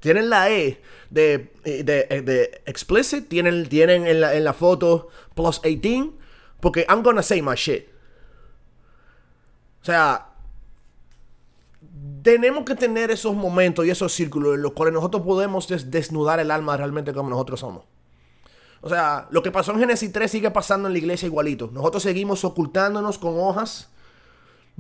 tienen 0.01 0.29
la 0.29 0.51
E 0.51 0.83
de, 1.11 1.53
de, 1.63 2.61
explicit, 2.67 3.29
tienen, 3.29 3.69
tienen 3.69 4.05
en, 4.05 4.21
la, 4.21 4.35
en 4.35 4.43
la 4.43 4.53
foto 4.53 5.07
plus 5.37 5.63
18, 5.63 6.11
porque 6.59 6.85
I'm 6.89 7.05
gonna 7.05 7.23
say 7.23 7.41
my 7.41 7.55
shit. 7.55 7.87
O 9.81 9.85
sea, 9.85 10.27
tenemos 12.25 12.65
que 12.65 12.75
tener 12.75 13.13
esos 13.13 13.33
momentos 13.33 13.87
y 13.87 13.91
esos 13.91 14.13
círculos 14.13 14.57
en 14.57 14.63
los 14.63 14.73
cuales 14.73 14.93
nosotros 14.93 15.23
podemos 15.23 15.69
desnudar 15.89 16.41
el 16.41 16.51
alma 16.51 16.77
realmente 16.77 17.13
como 17.13 17.31
nosotros 17.31 17.61
somos. 17.61 17.85
O 18.81 18.89
sea, 18.89 19.29
lo 19.31 19.41
que 19.41 19.53
pasó 19.53 19.71
en 19.71 19.79
Génesis 19.79 20.13
3 20.13 20.29
sigue 20.29 20.51
pasando 20.51 20.89
en 20.89 20.95
la 20.95 20.99
iglesia 20.99 21.27
igualito. 21.27 21.71
Nosotros 21.73 22.03
seguimos 22.03 22.45
ocultándonos 22.45 23.19
con 23.19 23.39
hojas, 23.39 23.92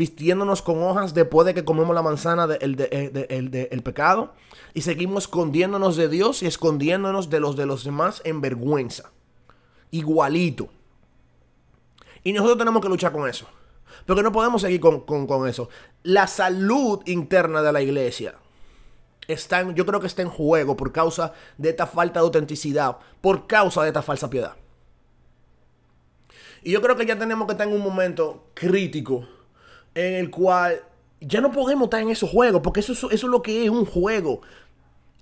vistiéndonos 0.02 0.62
con 0.62 0.82
hojas 0.82 1.14
después 1.14 1.46
de 1.46 1.54
que 1.54 1.64
comemos 1.64 1.94
la 1.94 2.02
manzana 2.02 2.48
del 2.48 2.74
de, 2.74 2.88
de, 2.88 3.82
pecado. 3.82 4.32
Y 4.74 4.80
seguimos 4.80 5.24
escondiéndonos 5.24 5.94
de 5.94 6.08
Dios 6.08 6.42
y 6.42 6.46
escondiéndonos 6.46 7.30
de 7.30 7.38
los 7.38 7.54
de 7.54 7.66
los 7.66 7.84
demás 7.84 8.20
en 8.24 8.40
vergüenza. 8.40 9.12
Igualito. 9.92 10.70
Y 12.24 12.32
nosotros 12.32 12.58
tenemos 12.58 12.82
que 12.82 12.88
luchar 12.88 13.12
con 13.12 13.28
eso. 13.28 13.46
Porque 14.04 14.24
no 14.24 14.32
podemos 14.32 14.62
seguir 14.62 14.80
con, 14.80 15.48
eso. 15.48 15.68
La 16.02 16.26
salud 16.26 17.02
interna 17.06 17.62
de 17.62 17.72
la 17.72 17.80
iglesia 17.80 18.34
está 19.28 19.72
yo 19.72 19.86
creo 19.86 20.00
que 20.00 20.08
está 20.08 20.22
en 20.22 20.30
juego 20.30 20.76
por 20.76 20.90
causa 20.90 21.32
de 21.58 21.70
esta 21.70 21.86
falta 21.86 22.18
de 22.18 22.24
autenticidad, 22.24 22.96
por 23.20 23.46
causa 23.46 23.82
de 23.82 23.88
esta 23.88 24.02
falsa 24.02 24.28
piedad. 24.28 24.56
Y 26.64 26.72
yo 26.72 26.82
creo 26.82 26.96
que 26.96 27.06
ya 27.06 27.16
tenemos 27.16 27.46
que 27.46 27.52
estar 27.52 27.68
en 27.68 27.74
un 27.74 27.82
momento 27.82 28.48
crítico 28.54 29.28
en 29.94 30.14
el 30.14 30.30
cual 30.30 30.82
ya 31.20 31.40
no 31.40 31.50
podemos 31.52 31.84
estar 31.84 32.00
en 32.00 32.10
esos 32.10 32.30
juegos, 32.30 32.60
porque 32.62 32.80
eso, 32.80 32.92
eso 32.92 33.08
es 33.10 33.22
lo 33.22 33.42
que 33.42 33.64
es 33.64 33.70
un 33.70 33.84
juego. 33.84 34.40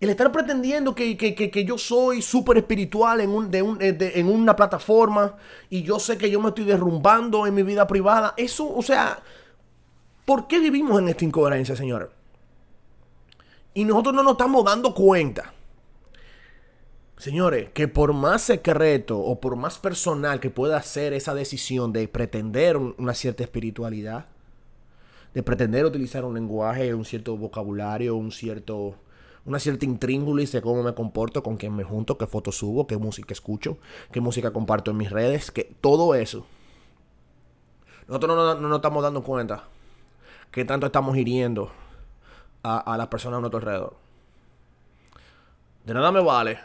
El 0.01 0.09
estar 0.09 0.33
pretendiendo 0.33 0.95
que, 0.95 1.65
yo 1.67 1.77
soy 1.77 2.23
súper 2.23 2.57
espiritual 2.57 3.21
en, 3.21 3.31
un, 3.31 3.53
eh, 3.53 4.13
en 4.15 4.29
una 4.29 4.57
plataforma 4.57 5.37
y 5.69 5.83
yo 5.83 5.99
sé 5.99 6.17
que 6.17 6.31
yo 6.31 6.41
me 6.41 6.49
estoy 6.49 6.65
derrumbando 6.65 7.47
en 7.47 7.55
mi 7.55 7.63
vida 7.63 7.87
privada, 7.87 8.33
eso, 8.39 8.75
o 8.75 8.83
sea, 8.83 9.21
¿por 10.25 10.47
qué 10.47 10.59
vivimos 10.59 10.99
en 10.99 11.09
esta 11.09 11.25
incoherencia, 11.25 11.77
señores? 11.77 12.09
Y 13.75 13.85
nosotros 13.85 14.15
no 14.15 14.23
nos 14.23 14.33
estamos 14.33 14.65
dando 14.65 14.95
cuenta. 14.95 15.53
Señores, 17.19 17.69
que 17.75 17.87
por 17.87 18.15
más 18.15 18.41
secreto 18.41 19.19
o 19.19 19.39
por 19.39 19.55
más 19.55 19.79
personal 19.79 20.41
que 20.41 20.49
pueda 20.49 20.83
ser 20.83 21.13
esa 21.13 21.35
decisión 21.35 21.93
de 21.93 22.09
pretender 22.09 22.79
una 22.79 23.13
cierta 23.13 23.43
espiritualidad, 23.43 24.25
de 25.35 25.43
pretender 25.43 25.85
utilizar 25.85 26.25
un 26.25 26.35
lenguaje, 26.35 26.95
un 26.95 27.05
cierto 27.05 27.37
vocabulario, 27.37 28.17
un 28.17 28.33
cierto 28.33 28.97
una 29.45 29.59
cierta 29.59 29.85
intríngulis 29.85 30.53
de 30.53 30.63
cómo 30.63 30.83
me 30.83 30.95
comporto, 30.95 31.43
con 31.43 31.57
quién 31.57 31.75
me 31.75 31.85
junto, 31.85 32.19
qué 32.19 32.27
fotos 32.27 32.59
subo, 32.59 32.87
qué 32.87 32.99
música 32.99 33.33
escucho, 33.33 33.79
qué 34.13 34.21
música 34.21 34.53
comparto 34.53 34.91
en 34.91 34.97
mis 34.97 35.11
redes, 35.11 35.51
que 35.51 35.75
todo 35.81 36.15
eso. 36.15 36.47
Nosotros 38.07 38.37
no, 38.37 38.69
nos 38.69 38.77
estamos 38.77 39.03
dando 39.03 39.23
cuenta 39.23 39.65
que 40.51 40.65
tanto 40.65 40.87
estamos 40.87 41.17
hiriendo 41.17 41.71
a, 42.63 42.97
las 42.99 43.07
personas 43.07 43.39
a 43.39 43.41
nuestro 43.41 43.59
alrededor. 43.59 43.97
De 45.85 45.95
nada 45.95 46.13
me 46.13 46.21
vale 46.21 46.59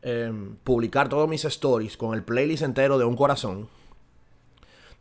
em, 0.00 0.56
publicar 0.64 1.08
todos 1.08 1.28
mis 1.28 1.44
stories 1.44 1.96
con 1.96 2.14
el 2.14 2.22
playlist 2.22 2.62
entero 2.62 2.98
de 2.98 3.04
un 3.04 3.16
corazón. 3.16 3.68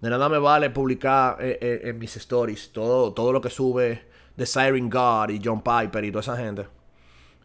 De 0.01 0.09
nada 0.09 0.29
me 0.29 0.37
vale 0.37 0.69
publicar 0.69 1.37
eh, 1.39 1.57
eh, 1.59 1.81
en 1.85 1.97
mis 1.97 2.15
stories 2.17 2.71
todo, 2.71 3.13
todo 3.13 3.31
lo 3.31 3.41
que 3.41 3.49
sube 3.49 4.05
de 4.35 4.45
Siren 4.45 4.89
God 4.89 5.29
y 5.29 5.41
John 5.43 5.61
Piper 5.61 6.05
y 6.05 6.11
toda 6.11 6.21
esa 6.21 6.37
gente. 6.37 6.67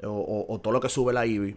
O, 0.04 0.60
todo 0.62 0.72
lo 0.72 0.80
que 0.80 0.88
sube 0.88 1.12
la 1.12 1.24
Ivy. 1.24 1.56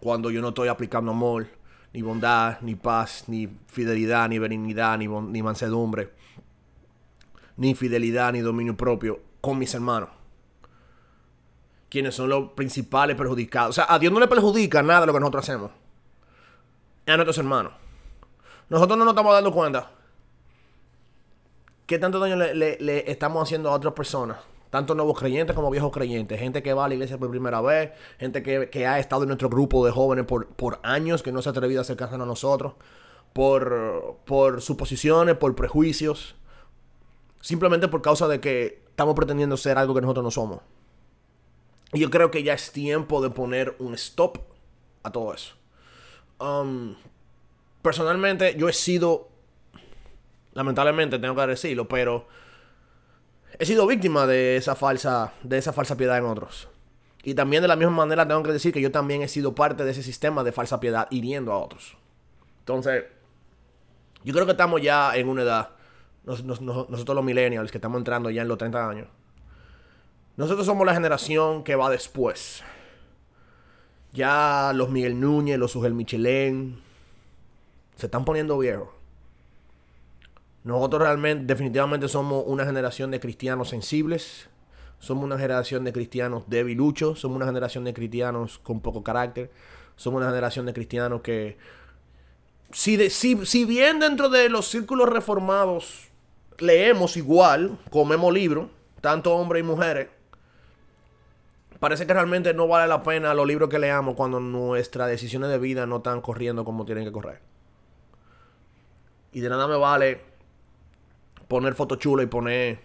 Cuando 0.00 0.30
yo 0.30 0.42
no 0.42 0.48
estoy 0.48 0.68
aplicando 0.68 1.12
amor, 1.12 1.46
ni 1.92 2.02
bondad, 2.02 2.60
ni 2.60 2.74
paz, 2.74 3.24
ni 3.28 3.46
fidelidad, 3.68 4.28
ni 4.28 4.38
benignidad, 4.38 4.98
ni, 4.98 5.06
ni 5.06 5.42
mansedumbre, 5.42 6.12
ni 7.56 7.74
fidelidad, 7.74 8.32
ni 8.32 8.40
dominio 8.40 8.76
propio 8.76 9.20
con 9.40 9.58
mis 9.58 9.72
hermanos. 9.72 10.10
Quienes 11.88 12.14
son 12.14 12.28
los 12.28 12.50
principales 12.52 13.16
perjudicados. 13.16 13.70
O 13.70 13.72
sea, 13.72 13.86
a 13.88 13.98
Dios 13.98 14.12
no 14.12 14.20
le 14.20 14.26
perjudica 14.26 14.82
nada 14.82 15.06
lo 15.06 15.14
que 15.14 15.20
nosotros 15.20 15.48
hacemos. 15.48 15.70
A 17.06 17.14
nuestros 17.14 17.38
hermanos. 17.38 17.72
Nosotros 18.68 18.98
no 18.98 19.04
nos 19.04 19.12
estamos 19.12 19.32
dando 19.32 19.52
cuenta 19.52 19.90
¿Qué 21.86 22.00
tanto 22.00 22.18
daño 22.18 22.34
le, 22.36 23.10
estamos 23.10 23.40
haciendo 23.42 23.70
a 23.70 23.74
otras 23.74 23.94
personas? 23.94 24.38
Tanto 24.70 24.96
nuevos 24.96 25.16
creyentes 25.16 25.54
como 25.54 25.70
viejos 25.70 25.92
creyentes. 25.92 26.38
Gente 26.40 26.60
que 26.60 26.74
va 26.74 26.84
a 26.84 26.88
la 26.88 26.94
iglesia 26.94 27.16
por 27.16 27.30
primera 27.30 27.60
vez. 27.60 27.92
Gente 28.18 28.42
que, 28.42 28.86
ha 28.86 28.98
estado 28.98 29.22
en 29.22 29.28
nuestro 29.28 29.48
grupo 29.48 29.86
de 29.86 29.92
jóvenes 29.92 30.26
por, 30.26 30.80
años, 30.82 31.22
que 31.22 31.30
no 31.30 31.40
se 31.42 31.48
ha 31.48 31.52
atrevido 31.52 31.80
a 31.80 31.82
acercarse 31.82 32.16
a 32.16 32.18
nosotros. 32.18 32.74
Por, 33.32 34.16
por 34.24 34.60
suposiciones, 34.60 35.36
por 35.36 35.54
prejuicios. 35.54 36.34
Simplemente 37.40 37.86
por 37.86 38.02
causa 38.02 38.26
de 38.26 38.40
que 38.40 38.82
estamos 38.88 39.14
pretendiendo 39.14 39.56
ser 39.56 39.78
algo 39.78 39.94
que 39.94 40.00
nosotros 40.00 40.24
no 40.24 40.30
somos. 40.32 40.60
Y 41.92 42.00
yo 42.00 42.10
creo 42.10 42.32
que 42.32 42.42
ya 42.42 42.54
es 42.54 42.72
tiempo 42.72 43.22
de 43.22 43.30
poner 43.30 43.76
un 43.78 43.94
stop 43.94 44.38
a 45.04 45.12
todo 45.12 45.32
eso. 45.32 45.54
Um, 46.40 46.96
personalmente, 47.86 48.56
yo 48.58 48.68
he 48.68 48.72
sido 48.72 49.30
Lamentablemente 50.56 51.18
tengo 51.18 51.34
que 51.34 51.46
decirlo, 51.48 51.86
pero 51.86 52.26
he 53.58 53.66
sido 53.66 53.86
víctima 53.86 54.26
de 54.26 54.56
esa 54.56 54.74
falsa, 54.74 55.34
de 55.42 55.58
esa 55.58 55.74
falsa 55.74 55.98
piedad 55.98 56.16
en 56.16 56.24
otros. 56.24 56.70
Y 57.22 57.34
también 57.34 57.60
de 57.60 57.68
la 57.68 57.76
misma 57.76 57.92
manera 57.92 58.26
tengo 58.26 58.42
que 58.42 58.52
decir 58.52 58.72
que 58.72 58.80
yo 58.80 58.90
también 58.90 59.20
he 59.20 59.28
sido 59.28 59.54
parte 59.54 59.84
de 59.84 59.90
ese 59.90 60.02
sistema 60.02 60.42
de 60.44 60.52
falsa 60.52 60.80
piedad 60.80 61.08
hiriendo 61.10 61.52
a 61.52 61.58
otros. 61.58 61.98
Entonces, 62.60 63.04
yo 64.24 64.32
creo 64.32 64.46
que 64.46 64.52
estamos 64.52 64.80
ya 64.80 65.14
en 65.14 65.28
una 65.28 65.42
edad, 65.42 65.68
nosotros 66.24 67.14
los 67.14 67.24
millennials, 67.24 67.70
que 67.70 67.76
estamos 67.76 67.98
entrando 67.98 68.30
ya 68.30 68.40
en 68.40 68.48
los 68.48 68.56
30 68.56 68.88
años, 68.88 69.08
nosotros 70.38 70.64
somos 70.64 70.86
la 70.86 70.94
generación 70.94 71.64
que 71.64 71.76
va 71.76 71.90
después. 71.90 72.64
Ya 74.14 74.72
los 74.74 74.88
Miguel 74.88 75.20
Núñez, 75.20 75.58
los 75.58 75.76
Ugel 75.76 75.92
Michelén, 75.92 76.85
se 77.96 78.06
están 78.06 78.24
poniendo 78.24 78.58
viejos. 78.58 78.88
Nosotros 80.64 81.02
realmente, 81.02 81.44
definitivamente 81.46 82.08
somos 82.08 82.44
una 82.46 82.64
generación 82.64 83.10
de 83.10 83.20
cristianos 83.20 83.68
sensibles. 83.68 84.48
Somos 84.98 85.24
una 85.24 85.38
generación 85.38 85.84
de 85.84 85.92
cristianos 85.92 86.44
debiluchos. 86.48 87.20
Somos 87.20 87.36
una 87.36 87.46
generación 87.46 87.84
de 87.84 87.94
cristianos 87.94 88.58
con 88.58 88.80
poco 88.80 89.02
carácter. 89.02 89.50
Somos 89.96 90.18
una 90.18 90.28
generación 90.28 90.66
de 90.66 90.74
cristianos 90.74 91.22
que, 91.22 91.56
si, 92.72 93.10
si, 93.10 93.64
bien 93.64 94.00
dentro 94.00 94.28
de 94.28 94.48
los 94.48 94.66
círculos 94.66 95.08
reformados 95.08 96.08
leemos 96.58 97.16
igual, 97.16 97.78
comemos 97.90 98.32
libros, 98.32 98.66
tanto 99.00 99.34
hombres 99.34 99.62
y 99.62 99.66
mujeres, 99.66 100.08
parece 101.78 102.06
que 102.06 102.12
realmente 102.12 102.52
no 102.52 102.66
vale 102.66 102.88
la 102.88 103.02
pena 103.02 103.34
los 103.34 103.46
libros 103.46 103.70
que 103.70 103.78
leamos 103.78 104.16
cuando 104.16 104.40
nuestras 104.40 105.08
decisiones 105.08 105.48
de 105.48 105.58
vida 105.58 105.86
no 105.86 105.98
están 105.98 106.20
corriendo 106.20 106.64
como 106.64 106.84
tienen 106.84 107.04
que 107.04 107.12
correr. 107.12 107.55
Y 109.36 109.40
de 109.40 109.50
nada 109.50 109.68
me 109.68 109.76
vale 109.76 110.18
poner 111.46 111.74
foto 111.74 111.96
chula 111.96 112.22
y 112.22 112.26
poner 112.26 112.78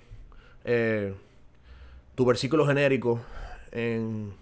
eh, 0.66 1.16
tu 2.14 2.26
versículo 2.26 2.68
genérico 2.68 3.22
en, 3.72 4.34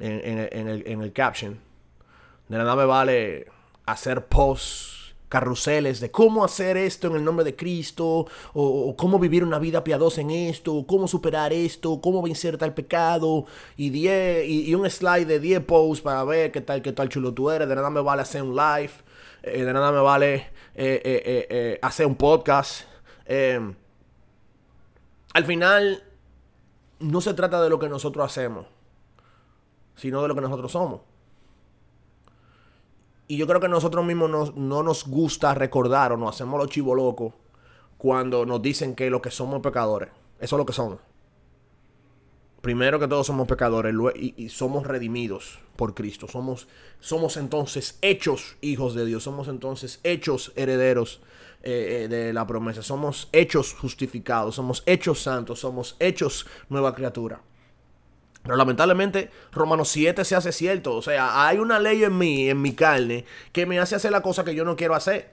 en, 0.00 0.38
el, 0.66 0.82
en 0.86 1.02
el 1.02 1.12
caption. 1.12 1.60
De 2.48 2.56
nada 2.56 2.74
me 2.74 2.86
vale 2.86 3.48
hacer 3.84 4.24
posts 4.24 4.96
carruseles 5.28 6.00
de 6.00 6.10
cómo 6.10 6.44
hacer 6.44 6.76
esto 6.76 7.08
en 7.08 7.16
el 7.16 7.24
nombre 7.24 7.44
de 7.44 7.56
Cristo, 7.56 8.26
o, 8.54 8.96
cómo 8.96 9.18
vivir 9.18 9.44
una 9.44 9.58
vida 9.58 9.82
piadosa 9.84 10.20
en 10.20 10.30
esto, 10.30 10.84
cómo 10.86 11.08
superar 11.08 11.52
esto, 11.52 12.00
cómo 12.00 12.22
vencer 12.22 12.56
tal 12.56 12.74
pecado, 12.74 13.44
y, 13.76 13.90
diez, 13.90 14.48
y, 14.48 14.74
un 14.74 14.88
slide 14.88 15.26
de 15.26 15.40
10 15.40 15.64
posts 15.64 16.02
para 16.02 16.24
ver 16.24 16.52
qué 16.52 16.60
tal, 16.60 16.80
qué 16.80 16.92
tal 16.92 17.08
chulo 17.08 17.34
tú 17.34 17.50
eres. 17.50 17.68
De 17.68 17.74
nada 17.74 17.90
me 17.90 18.00
vale 18.00 18.22
hacer 18.22 18.42
un 18.42 18.56
live, 18.56 18.92
eh, 19.46 19.64
de 19.64 19.72
nada 19.72 19.92
me 19.92 20.00
vale 20.00 20.50
eh, 20.74 21.00
eh, 21.04 21.78
hacer 21.80 22.04
un 22.04 22.16
podcast. 22.16 22.82
al 23.28 23.76
final 25.44 26.02
no 26.98 27.20
se 27.20 27.32
trata 27.32 27.62
de 27.62 27.70
lo 27.70 27.78
que 27.78 27.88
nosotros 27.88 28.26
hacemos, 28.26 28.66
sino 29.94 30.20
de 30.20 30.28
lo 30.28 30.34
que 30.34 30.40
nosotros 30.40 30.72
somos. 30.72 31.02
Y 33.28 33.36
yo 33.36 33.46
creo 33.46 33.60
que 33.60 33.68
nosotros 33.68 34.04
mismos 34.04 34.56
no 34.56 34.82
nos 34.82 35.06
gusta 35.06 35.54
recordar 35.54 36.12
o 36.12 36.16
nos 36.16 36.34
hacemos 36.34 36.58
los 36.58 36.68
chivos 36.68 36.96
locos 36.96 37.32
cuando 37.98 38.46
nos 38.46 38.60
dicen 38.62 38.96
que 38.96 39.10
lo 39.10 39.22
que 39.22 39.30
somos 39.30 39.60
pecadores. 39.60 40.10
Eso 40.40 40.56
es 40.56 40.58
lo 40.58 40.66
que 40.66 40.72
somos. 40.72 40.98
Primero 42.66 42.98
que 42.98 43.06
todos 43.06 43.28
somos 43.28 43.46
pecadores 43.46 43.94
y, 44.16 44.48
somos 44.48 44.88
redimidos 44.88 45.60
por 45.76 45.94
Cristo. 45.94 46.26
Somos, 46.26 46.66
somos 46.98 47.36
entonces 47.36 47.96
hechos 48.02 48.56
hijos 48.60 48.96
de 48.96 49.06
Dios. 49.06 49.22
Somos 49.22 49.46
entonces 49.46 50.00
hechos 50.02 50.50
herederos 50.56 51.20
eh, 51.62 52.00
eh, 52.02 52.08
de 52.08 52.32
la 52.32 52.44
promesa. 52.44 52.82
Somos 52.82 53.28
hechos 53.30 53.72
justificados. 53.72 54.56
Somos 54.56 54.82
hechos 54.86 55.22
santos. 55.22 55.60
Somos 55.60 55.94
hechos 56.00 56.48
nueva 56.68 56.92
criatura. 56.92 57.40
Pero 58.42 58.56
lamentablemente 58.56 59.30
Romanos 59.52 59.86
7 59.90 60.24
se 60.24 60.34
hace 60.34 60.50
cierto. 60.50 60.96
O 60.96 61.02
sea, 61.02 61.46
hay 61.46 61.58
una 61.58 61.78
ley 61.78 62.02
en 62.02 62.18
mí, 62.18 62.48
en 62.48 62.60
mi 62.60 62.72
carne, 62.72 63.26
que 63.52 63.64
me 63.64 63.78
hace 63.78 63.94
hacer 63.94 64.10
la 64.10 64.22
cosa 64.22 64.42
que 64.42 64.56
yo 64.56 64.64
no 64.64 64.74
quiero 64.74 64.96
hacer. 64.96 65.30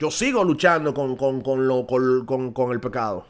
Yo 0.00 0.10
sigo 0.10 0.42
luchando 0.42 0.92
con, 0.92 1.68
lo, 1.68 1.86
con, 1.86 2.72
el 2.72 2.80
pecado. 2.80 3.26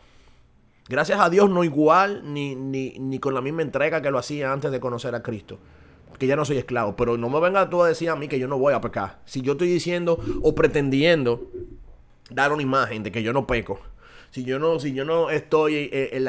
Gracias 0.90 1.20
a 1.20 1.30
Dios 1.30 1.48
no 1.48 1.62
igual 1.62 2.22
ni, 2.24 2.56
ni, 2.56 2.98
ni, 2.98 3.20
con 3.20 3.32
la 3.32 3.40
misma 3.40 3.62
entrega 3.62 4.02
que 4.02 4.10
lo 4.10 4.18
hacía 4.18 4.52
antes 4.52 4.72
de 4.72 4.80
conocer 4.80 5.14
a 5.14 5.22
Cristo. 5.22 5.56
Que 6.18 6.26
ya 6.26 6.34
no 6.34 6.44
soy 6.44 6.58
esclavo. 6.58 6.96
Pero 6.96 7.16
no 7.16 7.30
me 7.30 7.38
venga 7.38 7.70
tú 7.70 7.80
a 7.80 7.86
decir 7.86 8.10
a 8.10 8.16
mí 8.16 8.26
que 8.26 8.40
yo 8.40 8.48
no 8.48 8.58
voy 8.58 8.74
a 8.74 8.80
pecar. 8.80 9.20
Si 9.24 9.40
yo 9.40 9.52
estoy 9.52 9.68
diciendo 9.68 10.18
o 10.42 10.52
pretendiendo 10.56 11.48
dar 12.28 12.52
una 12.52 12.62
imagen 12.62 13.04
de 13.04 13.12
que 13.12 13.22
yo 13.22 13.32
no 13.32 13.46
peco 13.46 13.78
si 14.30 14.44
yo 14.44 14.58
no, 14.60 14.78
si 14.78 14.92
yo 14.92 15.04
no 15.04 15.30
estoy 15.30 15.90
en, 15.92 16.24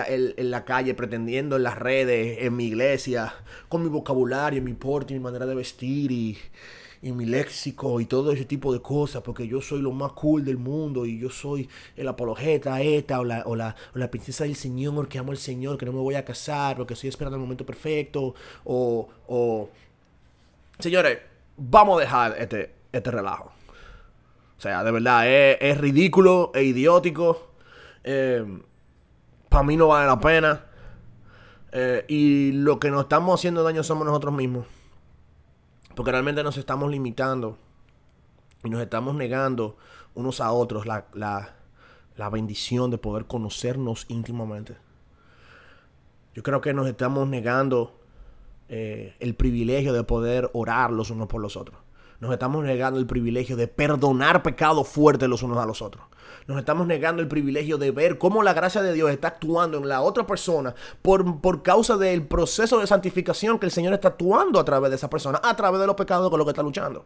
la, 0.52 0.66
calle 0.66 0.96
pretendiendo 0.96 1.56
en 1.56 1.64
las 1.64 1.78
redes, 1.78 2.40
en 2.42 2.56
mi 2.56 2.66
iglesia, 2.66 3.34
con 3.70 3.84
mi 3.84 3.90
vocabulario, 3.90 4.62
mi 4.62 4.74
porte, 4.74 5.14
mi 5.14 5.20
manera 5.20 5.46
de 5.46 5.54
vestir 5.54 6.12
y, 6.12 6.38
mi 7.02 7.26
léxico 7.26 8.00
y 8.00 8.06
todo 8.06 8.32
ese 8.32 8.46
tipo 8.46 8.72
de 8.72 8.82
cosas, 8.82 9.22
porque 9.24 9.48
yo 9.48 9.62
soy 9.62 9.82
lo 9.82 9.92
más 9.92 10.12
cool 10.14 10.46
del 10.46 10.58
mundo 10.58 11.06
y 11.06 11.20
yo 11.20 11.30
soy 11.30 11.68
el 11.96 12.08
apologeta 12.08 12.82
esta 12.82 13.20
o 13.20 13.24
la, 13.24 13.44
o 13.46 13.56
la, 13.56 13.76
o 13.96 13.98
la 13.98 14.12
princesa 14.12 14.44
del 14.44 14.56
Señor, 14.56 15.08
que 15.08 15.18
amo 15.18 15.32
al 15.32 15.38
Señor, 15.38 15.78
que 15.78 15.86
no 15.86 15.94
me 15.94 16.00
voy 16.00 16.16
a 16.16 16.26
casar 16.26 16.78
porque 16.78 16.94
estoy 16.94 17.10
esperando 17.10 17.38
el 17.38 17.42
momento 17.42 17.66
perfecto, 17.66 18.36
o, 18.64 19.10
o... 19.28 19.70
Señores, 20.80 21.20
vamos 21.58 21.98
a 21.98 22.02
dejar 22.02 22.36
este, 22.40 22.72
este 22.92 23.12
relajo. 23.12 23.52
O 24.58 24.62
sea, 24.62 24.84
de 24.84 24.92
verdad, 24.92 25.28
es, 25.28 25.58
es 25.60 25.78
ridículo 25.78 26.52
e 26.54 26.64
idiótico 26.64 27.52
eh, 28.04 28.46
para 29.50 29.64
mí 29.64 29.78
no 29.78 29.88
vale 29.88 30.08
la 30.08 30.20
pena. 30.20 30.66
Eh, 31.72 32.06
y 32.08 32.52
lo 32.54 32.80
que 32.80 32.92
nos 32.92 33.04
estamos 33.04 33.40
haciendo 33.40 33.64
daño 33.64 33.84
somos 33.84 34.06
nosotros 34.06 34.34
mismos. 34.34 34.66
Porque 35.96 36.12
realmente 36.12 36.44
nos 36.44 36.58
estamos 36.58 36.90
limitando 36.90 37.58
y 38.64 38.70
nos 38.70 38.82
estamos 38.82 39.16
negando 39.16 39.78
unos 40.14 40.42
a 40.42 40.52
otros 40.52 40.86
la, 40.86 41.06
la 41.14 42.30
bendición 42.30 42.92
de 42.92 42.98
poder 42.98 43.26
conocernos 43.26 44.06
íntimamente. 44.08 44.76
Yo 46.34 46.44
creo 46.44 46.62
que 46.62 46.74
nos 46.74 46.88
estamos 46.88 47.28
negando 47.28 48.00
eh, 48.70 49.16
el 49.20 49.36
privilegio 49.36 49.92
de 49.92 50.04
poder 50.06 50.50
orar 50.54 50.92
los 50.92 51.10
unos 51.10 51.28
por 51.28 51.42
los 51.42 51.58
otros. 51.58 51.81
Nos 52.22 52.32
estamos 52.32 52.64
negando 52.64 53.00
el 53.00 53.08
privilegio 53.08 53.58
de 53.58 53.68
perdonar 53.68 54.44
pecados 54.44 54.88
fuertes 54.88 55.28
los 55.28 55.42
unos 55.42 55.58
a 55.58 55.66
los 55.66 55.82
otros. 55.82 56.06
Nos 56.46 56.60
estamos 56.60 56.86
negando 56.86 57.20
el 57.20 57.28
privilegio 57.28 57.80
de 57.80 57.90
ver 57.90 58.20
cómo 58.20 58.44
la 58.44 58.54
gracia 58.54 58.84
de 58.84 58.94
Dios 58.94 59.10
está 59.10 59.30
actuando 59.30 59.80
en 59.80 59.90
la 59.90 60.02
otra 60.02 60.28
persona 60.28 60.76
por, 61.02 61.42
por 61.42 61.64
causa 61.64 61.98
del 61.98 62.28
proceso 62.28 62.80
de 62.80 62.86
santificación 62.86 63.58
que 63.58 63.66
el 63.66 63.72
Señor 63.72 63.94
está 63.94 64.10
actuando 64.10 64.60
a 64.60 64.64
través 64.64 64.92
de 64.92 64.98
esa 64.98 65.10
persona, 65.10 65.42
a 65.44 65.56
través 65.56 65.82
de 65.82 65.88
los 65.88 65.96
pecados 65.96 66.30
con 66.30 66.38
los 66.38 66.46
que 66.46 66.52
está 66.52 66.62
luchando. 66.62 67.06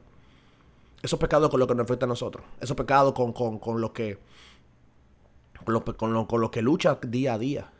Esos 1.01 1.17
pecados 1.17 1.49
con 1.49 1.62
los 1.62 1.67
que 1.69 1.75
nos 1.75 1.86
afecta 1.86 2.06
a 2.06 2.10
nosotros. 2.10 2.43
Esos 2.60 2.75
pecados 2.75 3.13
con, 3.13 3.32
con, 3.32 3.58
con 3.58 3.80
los 3.80 3.91
que 3.91 4.19
con 5.63 5.80
con, 5.80 6.25
con 6.25 6.41
los 6.41 6.49
que 6.49 6.62
lucha 6.62 6.99
día 7.01 7.36
a 7.36 7.38
día. 7.38 7.71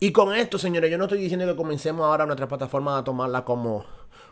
Y 0.00 0.10
con 0.10 0.34
esto, 0.34 0.58
señores, 0.58 0.90
yo 0.90 0.98
no 0.98 1.04
estoy 1.04 1.20
diciendo 1.20 1.46
que 1.46 1.54
comencemos 1.54 2.04
ahora 2.04 2.26
nuestra 2.26 2.48
plataforma 2.48 2.98
a 2.98 3.04
tomarla 3.04 3.44
como 3.44 3.84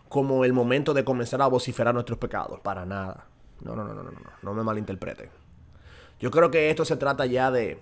como 0.09 0.44
el 0.44 0.53
momento 0.53 0.94
de 0.94 1.05
comenzar 1.05 1.42
a 1.42 1.47
vociferar 1.47 1.94
nuestros 1.94 2.18
pecados. 2.18 2.61
Para 2.61 2.87
nada. 2.87 3.27
No, 3.61 3.75
no, 3.75 3.85
no, 3.85 3.94
no, 3.94 4.03
no, 4.03 4.11
no. 4.11 4.31
No 4.42 4.55
me 4.55 4.62
malinterpreten. 4.62 5.31
Yo 6.21 6.31
creo 6.31 6.51
que 6.51 6.71
esto 6.71 6.85
se 6.85 6.97
trata 6.97 7.27
ya 7.27 7.51
de. 7.51 7.79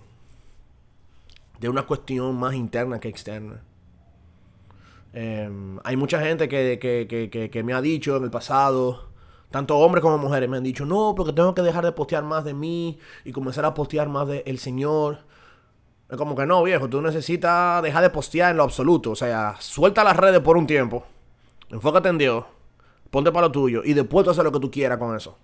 de 1.59 1.69
una 1.69 1.83
cuestión 1.83 2.35
más 2.37 2.53
interna 2.53 2.99
que 2.99 3.07
externa. 3.07 3.61
Em, 5.13 5.79
hay 5.83 5.95
mucha 5.95 6.19
gente 6.21 6.47
que, 6.47 6.77
que, 6.79 7.49
que, 7.49 7.63
me 7.63 7.73
ha 7.73 7.81
dicho 7.81 8.17
en 8.17 8.23
el 8.23 8.29
pasado, 8.29 9.09
tanto 9.49 9.77
hombres 9.77 10.03
como 10.03 10.17
mujeres, 10.19 10.47
me 10.47 10.57
han 10.57 10.63
dicho, 10.63 10.85
no, 10.85 11.15
porque 11.15 11.33
tengo 11.33 11.55
que 11.55 11.63
dejar 11.63 11.83
de 11.83 11.91
postear 11.91 12.23
más 12.23 12.43
de 12.43 12.53
mí 12.53 12.99
y 13.25 13.31
comenzar 13.31 13.65
a 13.65 13.73
postear 13.73 14.09
más 14.09 14.27
del 14.27 14.43
el 14.45 14.59
Señor. 14.59 15.19
Es 16.09 16.17
como 16.17 16.35
que 16.35 16.45
no, 16.45 16.61
viejo, 16.63 16.87
tú 16.89 17.01
necesitas 17.01 17.81
dejar 17.81 18.03
de 18.03 18.09
postear 18.11 18.51
en 18.51 18.57
lo 18.57 18.63
absoluto. 18.63 19.11
O 19.11 19.15
sea, 19.15 19.55
suelta 19.59 20.03
las 20.03 20.17
redes 20.17 20.41
por 20.41 20.57
un 20.57 20.67
tiempo 20.67 21.03
Enfócate 21.69 22.09
en 22.09 22.17
Dios. 22.17 22.45
Ponte 23.09 23.31
para 23.31 23.47
lo 23.47 23.51
tuyo. 23.51 23.81
Y 23.83 23.93
después 23.93 24.23
tú 24.23 24.31
haces 24.31 24.43
lo 24.43 24.51
que 24.51 24.59
tú 24.59 24.71
quieras 24.71 24.97
con 24.97 25.15
eso. 25.15 25.37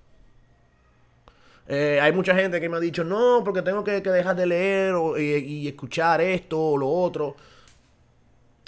Eh, 1.68 2.00
hay 2.02 2.12
mucha 2.12 2.36
gente 2.36 2.60
que 2.60 2.68
me 2.68 2.78
ha 2.78 2.80
dicho, 2.80 3.04
no, 3.04 3.42
porque 3.44 3.62
tengo 3.62 3.84
que, 3.84 4.02
dejar 4.02 4.36
de 4.36 4.46
leer 4.46 4.96
y, 5.18 5.68
escuchar 5.68 6.22
esto 6.22 6.60
o 6.60 6.78
lo 6.78 6.90
otro. 6.90 7.36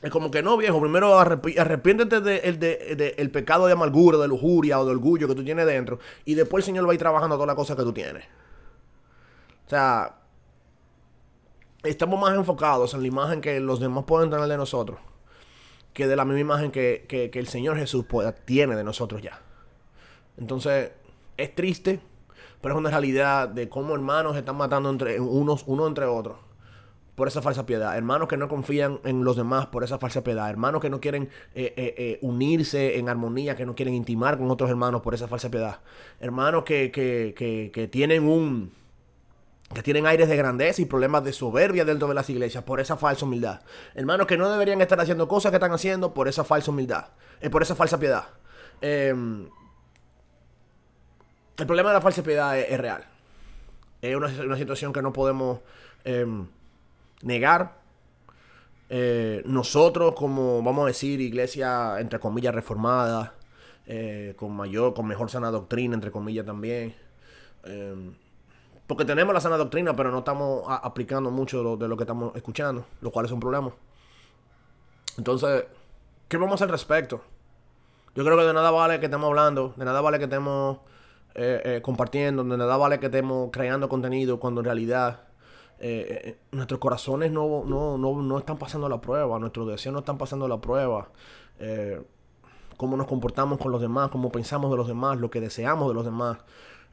Es 0.01 0.09
como 0.11 0.31
que 0.31 0.41
no, 0.41 0.55
viejo. 0.57 0.79
Primero 0.79 1.17
arrepiéntete 1.17 2.21
del 2.21 2.59
de, 2.59 3.15
el 3.17 3.31
pecado 3.31 3.67
de 3.67 3.73
amargura, 3.73 4.17
de 4.17 4.27
lujuria 4.27 4.79
o 4.79 4.85
de 4.85 4.91
orgullo 4.91 5.27
que 5.27 5.35
tú 5.35 5.43
tienes 5.43 5.65
dentro. 5.65 5.99
Y 6.25 6.35
después 6.35 6.63
el 6.63 6.65
Señor 6.65 6.87
va 6.87 6.91
a 6.91 6.93
ir 6.93 6.99
trabajando 6.99 7.35
todas 7.35 7.47
las 7.47 7.55
cosas 7.55 7.75
que 7.75 7.83
tú 7.83 7.91
tienes. 7.91 8.23
O 9.65 9.69
sea, 9.69 10.15
estamos 11.83 12.19
más 12.19 12.35
enfocados 12.35 12.93
en 12.93 13.01
la 13.01 13.07
imagen 13.07 13.41
que 13.41 13.59
los 13.59 13.79
demás 13.79 14.05
pueden 14.05 14.29
tener 14.29 14.47
de 14.47 14.57
nosotros 14.57 14.99
que 15.95 16.07
de 16.07 16.15
la 16.17 16.25
misma 16.25 16.41
imagen 16.41 16.71
que, 16.71 17.31
el 17.33 17.47
Señor 17.47 17.77
Jesús 17.77 18.05
tiene 18.43 18.75
de 18.75 18.83
nosotros 18.83 19.21
ya. 19.21 19.41
Entonces, 20.37 20.91
es 21.37 21.55
triste, 21.55 22.01
pero 22.61 22.75
es 22.75 22.79
una 22.79 22.89
realidad 22.89 23.47
de 23.47 23.69
cómo 23.69 23.95
hermanos 23.95 24.33
se 24.33 24.39
están 24.39 24.57
matando 24.57 24.89
entre 24.89 25.19
unos, 25.21 25.63
uno 25.65 25.87
entre 25.87 26.05
otros 26.05 26.35
por 27.15 27.29
esa 27.29 27.41
falsa 27.41 27.65
piedad. 27.65 27.95
Hermanos 27.95 28.27
que 28.27 28.35
no 28.35 28.49
confían 28.49 28.99
en 29.05 29.23
los 29.23 29.37
demás 29.37 29.67
por 29.67 29.85
esa 29.85 29.97
falsa 29.97 30.21
piedad. 30.21 30.49
Hermanos 30.49 30.81
que 30.81 30.89
no 30.89 30.99
quieren 30.99 31.29
eh, 31.55 31.73
eh, 31.77 31.95
eh, 31.97 32.19
unirse 32.21 32.99
en 32.99 33.07
armonía, 33.07 33.55
que 33.55 33.65
no 33.65 33.73
quieren 33.73 33.93
intimar 33.93 34.37
con 34.37 34.51
otros 34.51 34.69
hermanos 34.69 35.01
por 35.01 35.13
esa 35.13 35.29
falsa 35.29 35.49
piedad. 35.49 35.79
Hermanos 36.19 36.65
que, 36.65 36.91
que, 36.91 37.71
que 37.73 37.87
tienen 37.87 38.27
un 38.27 38.73
que 39.73 39.81
tienen 39.81 40.05
aires 40.05 40.29
de 40.29 40.37
grandeza 40.37 40.81
y 40.81 40.85
problemas 40.85 41.23
de 41.23 41.33
soberbia 41.33 41.85
dentro 41.85 42.07
de 42.07 42.13
las 42.13 42.29
iglesias 42.29 42.63
por 42.63 42.79
esa 42.79 42.97
falsa 42.97 43.25
humildad. 43.25 43.61
Hermanos 43.95 44.27
que 44.27 44.37
no 44.37 44.49
deberían 44.49 44.81
estar 44.81 44.99
haciendo 44.99 45.27
cosas 45.27 45.51
que 45.51 45.55
están 45.55 45.71
haciendo 45.71 46.13
por 46.13 46.27
esa 46.27 46.43
falsa 46.43 46.71
humildad, 46.71 47.07
eh, 47.41 47.49
por 47.49 47.63
esa 47.63 47.75
falsa 47.75 47.99
piedad. 47.99 48.25
Em, 48.81 49.47
el 51.57 51.65
problema 51.65 51.89
de 51.89 51.95
la 51.95 52.01
falsa 52.01 52.21
piedad 52.21 52.57
es, 52.57 52.79
real. 52.79 53.05
Es 54.01 54.15
una, 54.15 54.57
situación 54.57 54.93
que 54.93 55.01
no 55.01 55.11
podemos 55.11 55.59
em, 56.03 56.47
negar. 57.23 57.79
Eh, 58.89 59.41
nosotros, 59.45 60.13
como 60.13 60.61
vamos 60.61 60.83
a 60.83 60.87
decir, 60.87 61.19
iglesia 61.21 61.99
entre 61.99 62.19
comillas 62.19 62.53
reformada, 62.53 63.33
eh, 63.87 64.35
con 64.37 64.55
mayor, 64.55 64.93
con 64.93 65.07
mejor 65.07 65.31
sana 65.31 65.49
doctrina, 65.49 65.95
entre 65.95 66.11
comillas 66.11 66.45
también. 66.45 66.95
Porque 68.87 69.03
tenemos 69.03 69.33
la 69.33 69.41
sana 69.41 69.57
doctrina, 69.57 69.95
pero 69.95 70.11
no 70.11 70.19
estamos 70.19 70.63
aplicando 70.67 71.31
mucho 71.31 71.75
de 71.75 71.87
lo, 71.87 71.97
que 71.97 72.03
estamos 72.03 72.35
escuchando, 72.35 72.85
lo 73.01 73.11
cual 73.11 73.25
es 73.25 73.31
un 73.31 73.39
problema. 73.39 73.71
Entonces, 75.17 75.65
¿qué 76.27 76.37
vamos 76.37 76.53
a 76.53 76.55
hacer 76.55 76.65
al 76.65 76.73
respecto? 76.73 77.21
Yo 78.13 78.23
creo 78.23 78.37
que 78.37 78.43
de 78.43 78.53
nada 78.53 78.69
vale 78.71 78.99
que 78.99 79.05
estemos 79.05 79.27
hablando, 79.27 79.73
de 79.75 79.85
nada 79.85 80.01
vale 80.01 80.19
que 80.19 80.25
estemos 80.25 80.77
eh, 81.33 81.61
eh, 81.65 81.81
compartiendo, 81.81 82.43
de 82.43 82.57
nada 82.57 82.77
vale 82.77 82.99
que 82.99 83.07
estemos 83.07 83.49
creando 83.51 83.89
contenido 83.89 84.39
cuando 84.39 84.61
en 84.61 84.65
realidad 84.65 85.21
eh, 85.79 86.37
nuestros 86.51 86.79
corazones 86.79 87.31
no, 87.31 87.63
no, 87.65 87.97
no, 87.97 88.21
no, 88.21 88.37
están 88.37 88.57
pasando 88.57 88.87
la 88.87 89.01
prueba, 89.01 89.39
nuestros 89.39 89.67
deseos 89.67 89.93
no 89.93 89.99
están 89.99 90.17
pasando 90.17 90.47
la 90.47 90.61
prueba. 90.61 91.09
Cómo 92.77 92.97
nos 92.97 93.07
comportamos 93.07 93.59
con 93.59 93.71
los 93.71 93.81
demás, 93.81 94.09
cómo 94.09 94.31
pensamos 94.31 94.71
de 94.71 94.77
los 94.77 94.87
demás, 94.87 95.19
lo 95.19 95.29
que 95.29 95.41
deseamos 95.41 95.87
de 95.87 95.93
los 95.93 96.05
demás. 96.05 96.37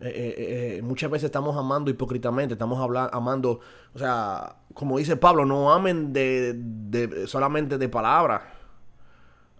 Eh, 0.00 0.08
eh, 0.08 0.76
eh, 0.78 0.82
muchas 0.82 1.10
veces 1.10 1.26
estamos 1.26 1.56
amando 1.56 1.90
hipócritamente, 1.90 2.54
estamos 2.54 2.80
hablando, 2.80 3.14
amando, 3.14 3.60
o 3.94 3.98
sea, 3.98 4.56
como 4.74 4.98
dice 4.98 5.16
Pablo, 5.16 5.44
no 5.44 5.72
amen 5.72 6.12
de, 6.12 7.24
solamente 7.28 7.78
de 7.78 7.88
palabras, 7.88 8.42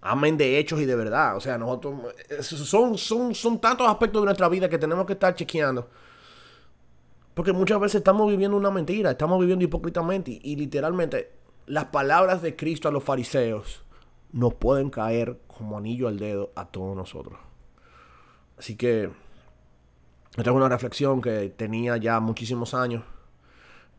amen 0.01 0.37
de 0.37 0.59
hechos 0.59 0.81
y 0.81 0.85
de 0.85 0.97
verdad. 0.97 1.37
O 1.37 1.41
sea, 1.41 1.59
nosotros, 1.59 1.95
son, 2.41 2.99
son, 2.99 3.35
son 3.35 3.61
tantos 3.61 3.89
aspectos 3.89 4.21
de 4.23 4.27
nuestra 4.27 4.49
vida 4.49 4.69
que 4.69 4.79
tenemos 4.79 5.07
que 5.07 5.13
estar 5.13 5.35
chequeando. 5.35 5.89
Porque 7.35 7.53
muchas 7.53 7.81
veces 7.81 7.97
estamos 7.97 8.29
viviendo 8.29 8.57
una 8.57 8.71
mentira, 8.71 9.13
estamos 9.13 9.41
viviendo 9.41 9.65
hipócritamente 9.65 10.39
y, 10.43 10.57
literalmente 10.57 11.33
las 11.67 11.87
palabras 11.87 12.43
de 12.43 12.57
Cristo 12.57 12.89
a 12.89 12.91
los 12.91 13.05
fariseos 13.05 13.82
nos 14.33 14.55
pueden 14.55 14.91
caer 14.91 15.39
como 15.47 15.79
anillo 15.79 16.09
al 16.09 16.19
dedo 16.19 16.53
a 16.57 16.67
todos 16.67 16.97
nosotros. 16.97 17.39
Así 18.59 18.77
que 18.77 19.11
esta 20.37 20.51
es 20.51 20.57
una 20.57 20.69
reflexión 20.69 21.21
que 21.21 21.53
tenía 21.55 21.99
ya 21.99 22.19
muchísimos 22.19 22.73
años 22.73 23.05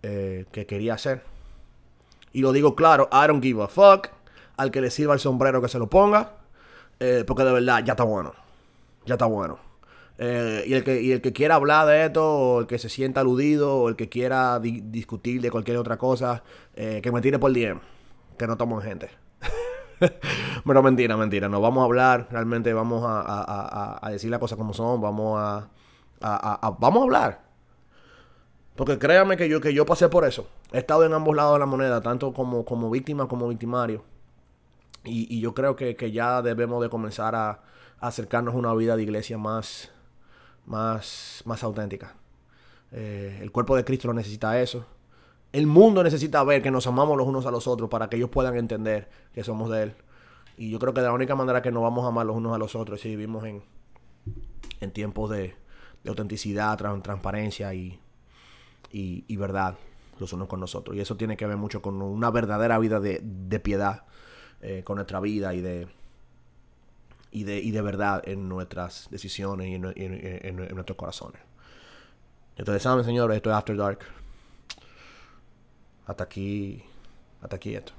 eh, 0.02 0.46
que 0.52 0.65
quería 0.65 0.96
hacer. 0.96 1.24
Y 2.32 2.41
lo 2.41 2.52
digo 2.52 2.76
claro, 2.76 3.08
I 3.12 3.28
don't 3.28 3.43
give 3.43 3.62
a 3.62 3.67
fuck. 3.67 4.08
Al 4.58 4.72
que 4.72 4.82
le 4.82 4.89
sirva 4.89 5.13
el 5.13 5.19
sombrero 5.19 5.62
que 5.62 5.67
se 5.67 5.78
lo 5.78 5.89
ponga. 5.89 6.38
Eh, 7.00 7.24
porque 7.28 7.43
de 7.43 7.52
verdad 7.52 7.84
ya 7.86 7.93
está 7.93 8.04
bueno. 8.04 8.34
Ya 9.06 9.13
está 9.15 9.26
bueno. 9.26 9.60
Eh, 10.17 10.63
y, 10.65 10.74
el 10.74 10.84
que, 10.84 11.13
el 11.13 11.22
que 11.22 11.34
quiera 11.34 11.56
hablar 11.56 11.86
de 11.88 12.06
esto, 12.06 12.26
o 12.26 12.62
el 12.62 12.67
que 12.67 12.80
se 12.80 12.89
sienta 12.89 13.22
aludido, 13.22 13.76
o 13.76 13.89
el 13.89 13.96
que 13.96 14.10
quiera 14.10 14.60
discutir 14.60 15.39
de 15.41 15.52
cualquier 15.52 15.78
otra 15.78 15.98
cosa, 15.98 16.43
que 16.76 17.12
me 17.12 17.22
tire 17.22 17.38
por 17.38 17.54
DM. 17.54 17.80
Que 18.39 18.48
no 18.48 18.58
tomo 18.58 18.82
gente. 18.82 19.22
Pero 20.65 20.83
mentira, 20.83 21.17
mentira. 21.17 21.49
No 21.49 21.61
vamos 21.61 21.81
a 21.81 21.85
hablar. 21.85 22.27
Realmente 22.31 22.73
vamos 22.73 23.03
a, 23.05 24.09
decir 24.11 24.29
las 24.29 24.39
cosas 24.39 24.57
como 24.57 24.73
son. 24.73 25.01
Vamos 25.01 25.39
a, 25.39 25.67
vamos 26.79 27.01
a 27.01 27.03
hablar. 27.03 27.43
Porque 28.75 28.97
créame 28.97 29.37
que 29.37 29.47
yo, 29.47 29.61
que 29.61 29.73
yo 29.73 29.85
pasé 29.85 30.09
por 30.09 30.25
eso. 30.25 30.47
He 30.71 30.79
estado 30.79 31.05
en 31.05 31.13
ambos 31.13 31.35
lados 31.35 31.53
de 31.53 31.59
la 31.59 31.65
moneda, 31.65 32.01
tanto 32.01 32.33
como, 32.33 32.65
como 32.65 32.89
víctima 32.89 33.27
como 33.27 33.47
victimario. 33.47 34.03
Y, 35.03 35.41
yo 35.41 35.53
creo 35.53 35.75
que, 35.75 36.11
ya 36.11 36.41
debemos 36.41 36.81
de 36.81 36.89
comenzar 36.89 37.35
a, 37.35 37.61
acercarnos 37.99 38.55
a 38.55 38.57
una 38.57 38.73
vida 38.73 38.95
de 38.95 39.03
iglesia 39.03 39.37
más, 39.37 39.91
más, 40.65 41.43
más 41.45 41.63
auténtica. 41.63 42.15
Eh, 42.91 43.39
el 43.41 43.51
cuerpo 43.51 43.75
de 43.75 43.83
Cristo 43.83 44.07
lo 44.07 44.13
necesita 44.13 44.59
eso. 44.59 44.85
El 45.53 45.67
mundo 45.67 46.03
necesita 46.03 46.43
ver 46.43 46.61
que 46.61 46.71
nos 46.71 46.85
amamos 46.87 47.15
los 47.15 47.27
unos 47.27 47.45
a 47.45 47.51
los 47.51 47.67
otros 47.67 47.89
para 47.89 48.09
que 48.09 48.17
ellos 48.17 48.29
puedan 48.29 48.57
entender 48.57 49.09
que 49.33 49.43
somos 49.43 49.69
de 49.69 49.83
Él. 49.83 49.95
Y 50.57 50.69
yo 50.69 50.79
creo 50.79 50.93
que 50.93 51.01
de 51.01 51.07
la 51.07 51.13
única 51.13 51.35
manera 51.35 51.61
que 51.61 51.71
nos 51.71 51.83
vamos 51.83 52.03
a 52.05 52.09
amar 52.09 52.25
los 52.25 52.35
unos 52.35 52.53
a 52.53 52.57
los 52.57 52.75
otros 52.75 52.97
es 52.97 53.03
si 53.03 53.09
vivimos 53.09 53.45
en, 53.45 53.63
en 54.81 54.91
tiempos 54.91 55.29
de, 55.29 55.55
autenticidad, 56.07 56.77
transparencia 56.77 57.73
y, 57.73 57.97
y, 58.91 59.37
verdad 59.37 59.77
los 60.19 60.33
unos 60.33 60.47
con 60.47 60.59
nosotros. 60.59 60.97
Y 60.97 60.99
eso 60.99 61.15
tiene 61.15 61.37
que 61.37 61.45
ver 61.45 61.55
mucho 61.55 61.81
con 61.81 62.01
una 62.01 62.29
verdadera 62.29 62.77
vida 62.77 62.99
de, 62.99 63.21
de 63.23 63.59
piedad 63.59 64.03
eh, 64.61 64.81
con 64.83 64.95
nuestra 64.95 65.19
vida 65.19 65.53
y 65.53 65.61
de, 65.61 65.87
y 67.31 67.43
de, 67.43 67.59
y 67.59 67.71
de 67.71 67.81
verdad 67.81 68.21
en 68.25 68.47
nuestras 68.47 69.07
decisiones 69.11 69.67
y 69.67 69.75
en, 69.75 70.55
nuestros 70.75 70.97
corazones. 70.97 71.41
Entonces, 72.55 72.83
saben, 72.83 73.03
señores, 73.03 73.37
esto 73.37 73.49
es 73.49 73.55
After 73.55 73.75
Dark. 73.75 73.99
Hasta 76.05 76.23
aquí, 76.25 76.83
hasta 77.41 77.55
aquí 77.55 77.75
esto. 77.75 77.93